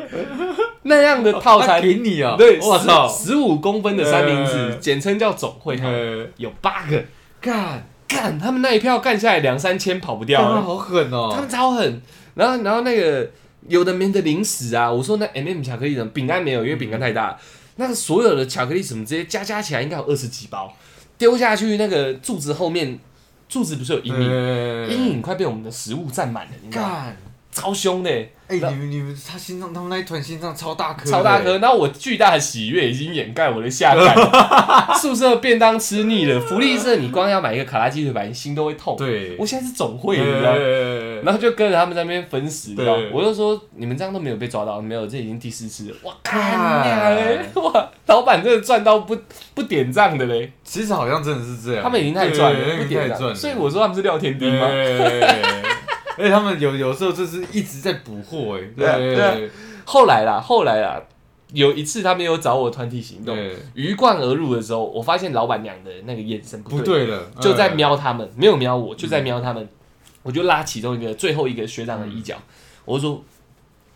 [0.83, 4.71] 那样的套餐他给你啊，对，我操，十五公分的三明治，呃。
[4.75, 6.25] 简称叫总会，呃。
[6.37, 7.03] 有八个，
[7.41, 12.01] 干，干他们那一票干下来两三千跑不掉了，好狠哦，他们超狠。
[12.35, 13.27] 然后然后那个
[13.67, 17.35] 有的没的零食啊，我说那 M、m 巧克力什么饼干没有，因为饼干太大，
[17.79, 20.75] 那个所有的巧克力什么这些加加起来应该有二十几包，
[21.17, 22.99] 丢下去那个柱子后面，
[23.47, 27.13] 柱子不是有阴影，呃阴影快被我们的食物占满了，你知道吗？
[27.59, 34.15] 干，超凶的、哎，你们你们他心脏，他们那一团心脏超大颗，超大颗，，然后我巨大的喜悦已经掩盖我的下感。
[34.99, 38.95] 宿舍便当吃腻了，福利社你光要买一个卡拉鸡腿排，你心都会痛。
[38.97, 40.57] 对，我现在是总会，你知道吗？
[40.57, 45.95] 呃然后就跟着他们在那边分食，你知道吗我就说你们这样都没有被抓到，没有，这已经第四次了。
[46.03, 47.39] 哇，看看呀嘞！
[47.55, 49.17] 哇，老板真的赚到不
[49.53, 53.35] 不点账的嘞，其实好像真的是这样，他们已经太赚了，不点账。
[53.35, 54.65] 所以我说他们是廖天丁吗？
[56.19, 59.49] 对，而且他们有有时候就是一直在补货，哎，对啊对啊。
[59.85, 61.01] 后来啦，后来啦，
[61.53, 63.35] 有一次他们有找我团体行动，
[63.73, 69.67] 鱼贯而入的时候，我发现老板娘的那个眼神不不对，了，就在嗯，瞄他们，没有瞄我，就在瞄他们。
[70.21, 72.35] 我就拉其中一个最后一个学长的衣角，
[72.83, 73.23] 我就说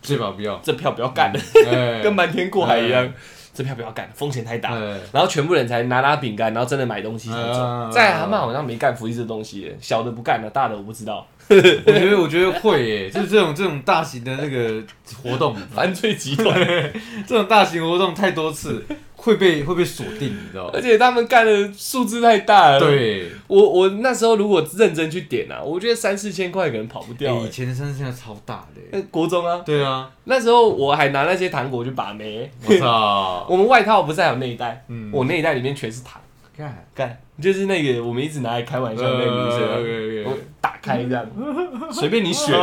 [0.00, 2.00] 这票不要，这票不要干了，哎。
[2.02, 3.12] 跟瞒天过海一样，
[3.52, 4.74] 这票不要干，风险太大。
[4.74, 4.98] 哎。
[5.12, 7.60] 然后全部人才拿拿饼干，然后真的买东西才走。
[7.60, 11.24] 嗯在他们好像没干福利这东西，小的不干了，大的我不知道。
[11.86, 14.82] 我觉得我觉得会耶，就是这种这种大型的那个
[15.22, 16.54] 活动， 犯罪集团，
[17.26, 18.84] 这种大型活动太多次
[19.16, 20.70] 会被会被锁定，你知道吗？
[20.74, 32.50] 而且他们干的数字太大了。，对，我我那时候如果认真去点啊，我觉得三四千块可能跑不掉以前的山现在超大的国中啊，对啊，那时候我还拿那些糖果去把妹。
[32.66, 34.84] 我操，我们外套不是还有内袋？
[34.88, 35.10] 嗯。
[35.12, 36.20] 我内袋里面全是糖，
[36.56, 37.18] 看，干。
[37.42, 41.26] 就是那个我们一直拿来开玩笑的那个女生啊，呃我打开这样，
[41.90, 42.56] 随便你选，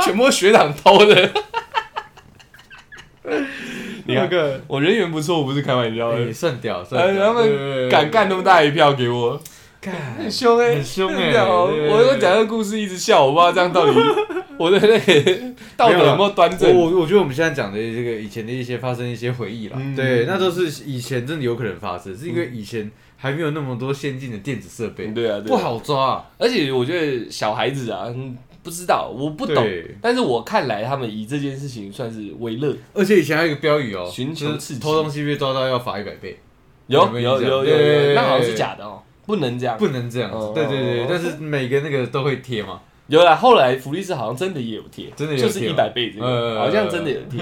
[0.00, 1.30] 全部学长偷的。
[4.06, 6.18] 你看，个，我人缘不错，我不是开玩笑的。
[6.18, 6.32] 哎，。
[6.32, 9.40] 算屌，算他们敢干那么大一票给我，
[9.80, 11.96] 干，很凶哎，很凶哎真的哦对对对。
[11.96, 13.92] 我我讲这个故事一直笑，我不知道这样到底
[14.58, 15.42] 我的那个
[15.76, 16.76] 道德有没有端我正。
[16.76, 19.96] 我我觉得我们现在讲的这个以前的一些发生一些回忆啦，嗯。
[19.96, 22.90] 对，那都是以前真的有可能发生，是因为以前
[23.22, 25.46] 还没有那么多先进的电子设备，对啊，对啊。
[25.46, 25.56] 不。
[25.56, 29.64] 好抓啊，而且我觉得小孩子啊，嗯不知道，我不懂。
[30.00, 32.74] 但是我看来，他们以这件事情算是为乐。
[32.92, 34.80] 而且以前还有一个标语哦，寻求就是刺激。
[34.80, 36.36] 偷东西被抓到要罚一百倍，
[36.88, 39.78] 有有有有那好像是假的哦，不能这样。
[39.78, 40.28] 不能这样。
[40.52, 46.58] 对对对哦，但是每个那个都会贴嘛，有啦，后来福利社好像真的也有贴，真的就是一百倍这个，呃。
[46.58, 47.40] 好像真的有贴。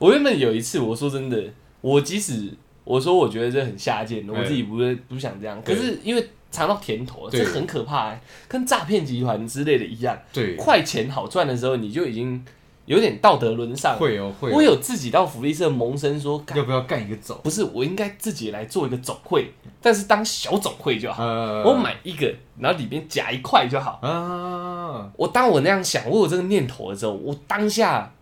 [0.00, 1.40] 我原本有一次，我说真的，
[1.80, 2.50] 我即使
[2.84, 12.44] 我说我觉得这很下贱，我自己不是不想这样，可是因为尝到甜头了，这很可怕欸，跟诈骗集团之类的一样，对，快钱好赚的时候，你就已经
[12.86, 13.96] 有点道德沦丧。
[13.98, 17.36] 会哦会哦，我有自己到福利社萌生说，要不要干一个总？
[17.42, 21.24] 不是我应该自己来做一个总会，但是当小总会就好。
[21.24, 23.98] 呃，我买一个，然后里面夹一块就好。
[24.02, 28.12] 啊，我当我那样想，我有这个念头的时候，我当下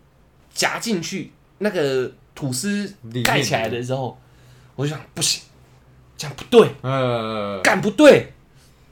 [0.53, 2.91] 夹进去那个吐司
[3.23, 4.17] 盖起来的时候，
[4.75, 5.43] 我就想不行，
[6.17, 8.33] 这样不对，呃，干不对，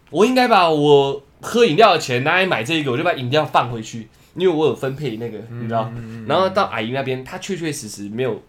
[0.09, 5.91] 我应该把我喝饮料的钱拿来买这个，我就把饮料放回去，因为我有分配那个，你知道。
[5.95, 8.41] 嗯然后到阿姨那边，她确确实实没有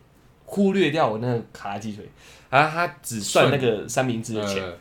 [0.44, 2.04] 忽略掉我那个卡拉鸡腿，
[2.50, 4.62] 然后她只算那个三明治的钱。
[4.62, 4.72] 呃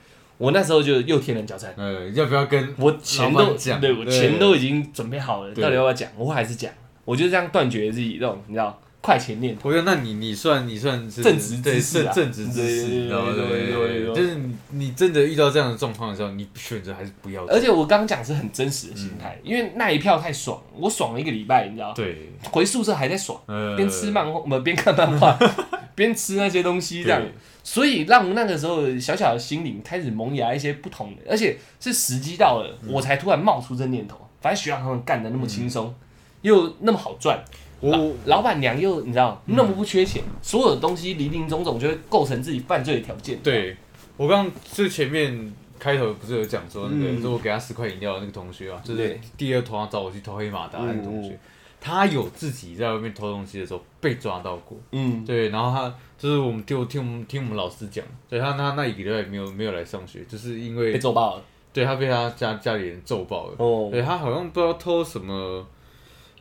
[0.41, 3.79] 我那时候就又添人交餐，呃，要不要跟我钱都讲？
[3.79, 6.09] 对我钱都已经准备好了，到底要不要讲？
[6.17, 6.73] 我还是讲，
[7.05, 9.69] 我就这样断绝自己这种你知道快钱念头。
[9.69, 13.71] 我觉得那你你算你算是正直对之士啊正正直之士，对对？
[13.73, 17.55] 对就是你你真的遇到这样的状况的时候，你选择还是不要做。
[17.55, 25.37] 而且我刚刚讲是很真实的心嗯态，因为那一票太爽，我爽了一个礼拜，你知道，对，回宿舍还在爽，呃边吃漫画不 边看漫画，
[25.95, 27.31] 边吃那些东西这样对，
[27.63, 34.17] 所以让那个时候小小的心灵开始萌芽一些不同的，而且是时机到了，嗯我才突然冒出这念头。
[34.41, 35.93] 反正学长他们干的那么轻松，
[36.41, 37.43] 又那么好赚，老
[37.81, 43.39] 我老板娘又你知道那么不缺钱，所有的东西林林总总就会构成自己犯罪的条件。
[43.43, 43.75] 对
[44.15, 51.39] 我刚刚就前面开头不是有讲说那个，就是我给他十块饮料的那个同学啊，就是第二团找我去偷黑马达的那个同学嗯，
[51.81, 54.77] 他有自己在外面偷东西的时候被抓到过。
[54.91, 61.43] 嗯，对，然后他就是我们就听我们听我们老师讲，对他他那一个礼拜没有没有来上学，就是因为被揍爆了。
[61.73, 63.55] 对他被他家家里人揍爆了。
[63.57, 65.65] 哦，对他好像不知道偷什么，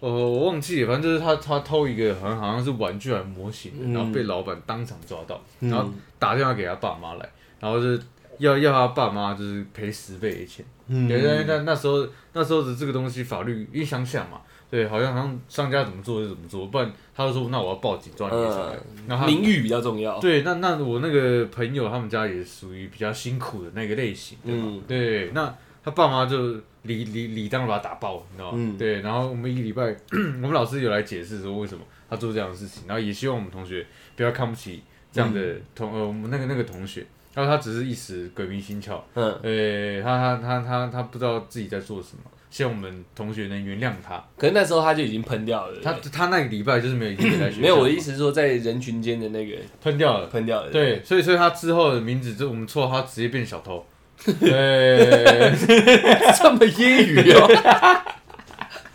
[0.01, 7.29] 呃，我忘记了，反正就是他他偷一个好像好像是玩具还是模型然后被老板当场抓到，嗯然后打电话给他爸妈来，
[7.61, 8.03] 然后就是
[8.39, 10.65] 要要他爸妈就是赔十倍的钱。
[10.93, 18.77] 嗯对，但那那时候那时候的这个东西法律，一想想嘛，对，好像好像商家怎么做就怎么做，不然他就说那我要报警抓你小孩。
[19.07, 20.19] 然后他名誉比较重要。
[20.19, 24.63] 对，那那我那个朋友他们家也属于比较辛苦的那个类型对吧。
[24.65, 28.59] 嗯对，那他爸妈就理理理当把他打爆，你知道吗？
[28.59, 29.83] 嗯对，然后我们一个礼拜，
[30.43, 37.05] 我们老师有来解释说为什么他做这样的事情，然后也希望我们同学不要看不起这样的嗯同、呃我们那个那个同学，
[37.35, 44.23] 然后他只是一时鬼迷心窍，嗯，呃，他他他他他不知道自己在做什么，希望我们同学能原谅他。
[44.37, 45.81] 可是那时候他就已经喷掉了。
[45.83, 50.27] 他他那个礼拜就是没有一天在 学校，没有，我的意思是说在人群间的那个喷掉了。
[50.29, 50.71] 喷掉了。
[50.71, 53.85] 对，所以所以他之后的名字就我们绰号他直接变小偷。
[54.25, 55.53] 对，
[56.39, 57.49] 这么揶揄哦。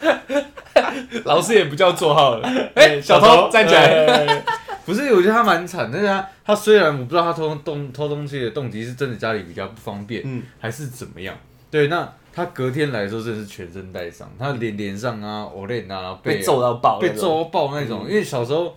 [1.25, 2.47] 老师也不叫绰号了。
[2.75, 4.05] 哎，小偷站起来。
[4.05, 4.43] 来。
[4.85, 11.35] 不是，我觉得他蛮惨，但是他他虽然我不知道他偷东偷东西的动机是真的家里比较不方便，嗯，还是怎么样？
[11.71, 18.05] 对，那他隔天来的时候真的是全身带伤，他脸脸上啊、耳脸啊，被啊揍到爆，被揍到爆那种。
[18.07, 18.75] 因为小时候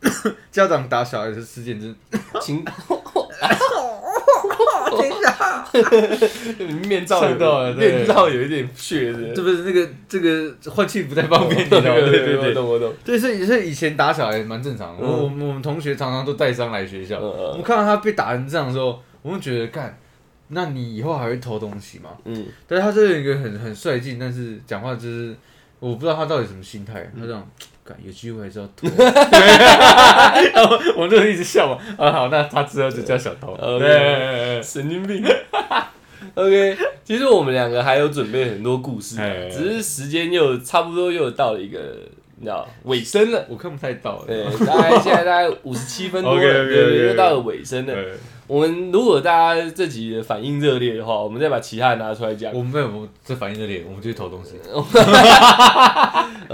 [0.52, 1.96] 家长打小孩的事件真
[2.42, 2.62] 情
[4.90, 9.34] 等一下，面罩呛到了面罩有一点血的。
[9.34, 11.80] 这不是那个这个换气不太方便，你吗？
[11.82, 12.54] 对对对我。
[12.54, 12.92] 懂我懂。
[13.04, 15.06] 对，所以所以以前打小孩蛮正常的。
[15.06, 17.18] 我嗯我们同学常常都带伤来学校。
[17.20, 19.98] 我们看到他被打成这样的时候，我们觉得干，
[20.48, 22.10] 那你以后还会偷东西吗？
[22.24, 25.34] 嗯，但是他这有一个很很率劲，但是讲话就是
[25.78, 27.10] 我不知道他到底什么心态。
[27.18, 27.46] 他这样，
[27.84, 28.88] 干有机会还是要偷。
[30.54, 31.78] 然后我们就一直笑嘛。
[31.96, 33.54] 啊好，那他之后就叫小偷。
[33.60, 33.88] 呃对
[34.58, 35.24] 对对对神经病。
[36.34, 39.16] OK，其实我们两个还有准备很多故事
[39.50, 41.78] 只是时间又差不多又到了一个
[42.36, 43.44] 你知道尾声了。
[43.48, 44.24] 我看不太到。
[44.26, 47.94] 对，大概现在大概五十七分多了 对对，又到了尾声了。
[47.94, 48.12] 对，
[48.46, 52.52] 我们如果大家这集的反应热烈的话，我们再把其他的拿出来讲。
[52.52, 54.54] 我们没有，我们这反应热烈，我们就去偷东西。
[54.72, 54.80] 我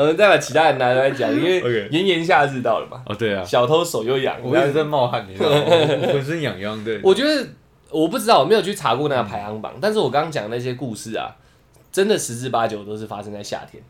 [0.05, 4.37] 们，再把其他的 拿出来讲，因为炎炎夏日到了嘛，哦，对啊，小偷手又痒。
[4.43, 5.57] 我一直在冒汗，你知道吗？
[5.67, 7.01] 我浑身痒痒的。
[7.03, 7.47] 我觉得
[8.01, 11.37] 我不知道，我没有去查过那个排行榜，但是我刚刚讲的那些故事啊，
[11.93, 13.83] 真的十之八九都是发生在夏天。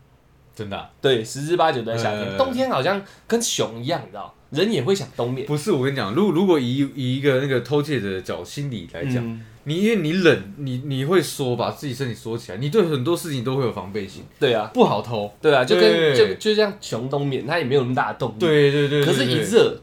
[0.55, 2.37] 真的啊、对，十之八九都在夏天，呃。
[2.37, 5.45] 冬天好像跟熊一样，你知道，人也会想冬眠。
[5.45, 9.43] 不是我跟你讲，如如果以以一个那个偷窃者的角心理来讲，嗯。
[9.67, 15.33] 你因为你冷，你你会缩，把自己身体缩起来，你对很多事情都会有防备心，对啊，不好偷。
[15.41, 19.81] 对啊，就跟就就像熊冬眠，它也没有那么大的动力。，对对对可是，一热，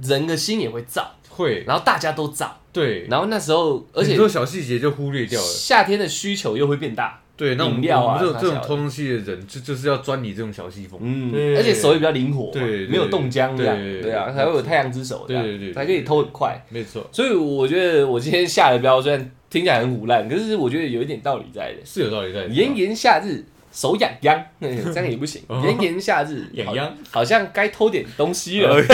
[0.00, 1.02] 人的心也会燥，
[1.38, 5.46] 会，然后大家都涨，对，然后那时候，而且很多小细节就忽略掉了。
[5.46, 10.98] 夏天的需求又会变大，对，那我们饮料啊我们这种这种偷东西的人，就就是要钻你这种小细缝。
[11.00, 16.60] 嗯，而且手也比较灵活嘛，对对没有冻僵这样，对对啊，才会有太阳之手对对对对才可以偷很快。
[16.70, 21.78] 没错，所以我觉得我今天下的标虽然听起来很胡烂，可是我觉得有一点道理在的。
[21.84, 22.48] 是有道理在的。
[22.48, 25.42] 炎炎夏日，手痒痒，嗯 这样也不行。
[25.48, 28.76] 哦炎炎夏日，痒痒好，像该偷点东西了。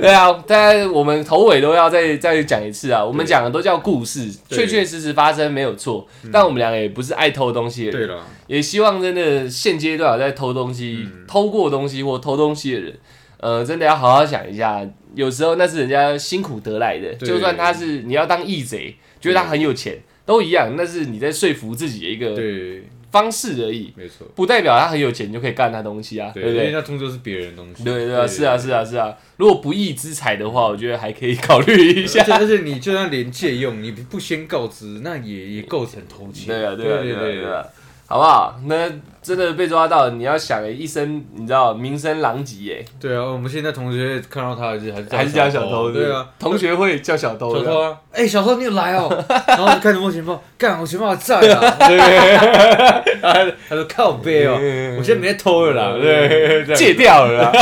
[0.00, 3.04] 对啊，但我们头尾都要再再讲一次啊。
[3.04, 6.06] 我们讲的都叫故事，对确确实实发生没有错。
[6.32, 12.96] 但我们两个也不是爱偷东西的人，对了，也希望真的现阶段有在偷东西、嗯偷过东西或偷东西的人，
[13.40, 14.80] 呃，真的要好好想一下。
[15.14, 26.58] 有时候那是人家辛苦得来的，就算他是你要当义贼，觉得他很有钱，都一样，那是你在说服自己的一个对，方式而已，没错，不代表他很有钱你就可以干他东西啊，对不对？
[26.58, 27.82] 因为那终究是别人的东西。
[27.82, 29.16] 对对啊，是啊是啊是啊。
[29.38, 32.26] 如果不义之财的话，我觉得还可以考虑一下而。
[32.26, 36.48] 且而且你就算连借用，你不先告知，那也也构成偷窃。
[36.48, 37.64] 对啊，对啊，对啊，对对啊，
[38.04, 38.60] 好不好？
[38.66, 38.90] 那
[39.28, 54.54] 真的被抓到，你要想一生，你知道名声狼藉耶，对啊，我们现在同学看到他还是还是还是叫小偷，对啊，，同学会叫小偷，小偷啊，哎，小偷你有来哦， 然后就看着摸钱包，干我钱包还在啊， 对，他说靠背哦，
[54.98, 57.52] 我现在没在偷了啦，对，戒掉了啦。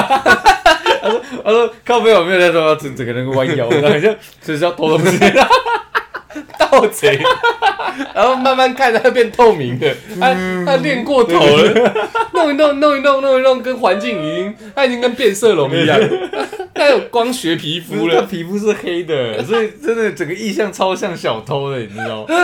[1.45, 5.19] 他说靠背我没有在说，整整个人弯腰，然后就就是要偷东西，
[6.59, 7.19] 盗贼，
[8.15, 10.35] 然后慢慢看它变透明的，他
[10.67, 15.99] 他练过头了，弄一弄弄一弄弄一弄，跟环境已经，他已经跟变色龙一样，
[16.75, 18.23] 他有光学皮肤了。
[18.23, 22.35] 皮肤是黑的，所以真的整个意象超像小偷的，你知道吗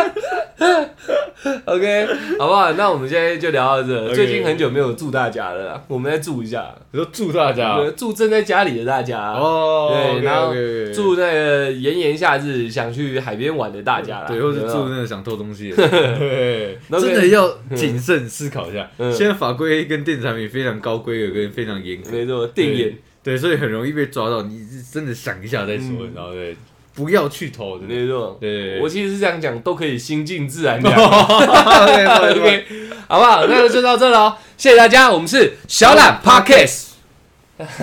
[1.65, 2.07] ？OK，
[2.39, 2.73] 好不好？
[2.75, 4.15] 那我们现在就聊到这。
[4.15, 7.77] 最近很久没有祝大家了啦，我们再祝一下，我说祝大家？
[7.79, 9.33] 对祝正在家里的大家。
[9.33, 10.53] 哦，对，然后
[10.95, 14.29] 祝那个炎炎夏日想去海边玩的大家了。
[14.29, 18.89] 对，或是住那个想偷东西的， 对，真的要谨慎思考一下。
[19.13, 24.43] 现在法规跟电子产品非常高规格跟非常严格，没错，电眼，对，所以很容易被抓到。
[24.43, 26.57] 你真的想一下再说，然后对。
[26.95, 28.77] 不要去偷，对不对？
[28.77, 30.93] 对，我其实是这样讲，都可以心静自然凉。
[31.01, 32.67] OK，
[33.09, 33.47] 好不好？
[33.47, 35.11] 那就到这了，谢谢大家。
[35.11, 36.89] 我们是小懒 Pockets，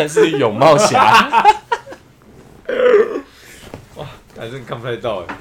[0.08, 1.44] 是泳帽侠。
[3.96, 4.06] 哇，
[4.38, 5.38] 还是看不太到哎。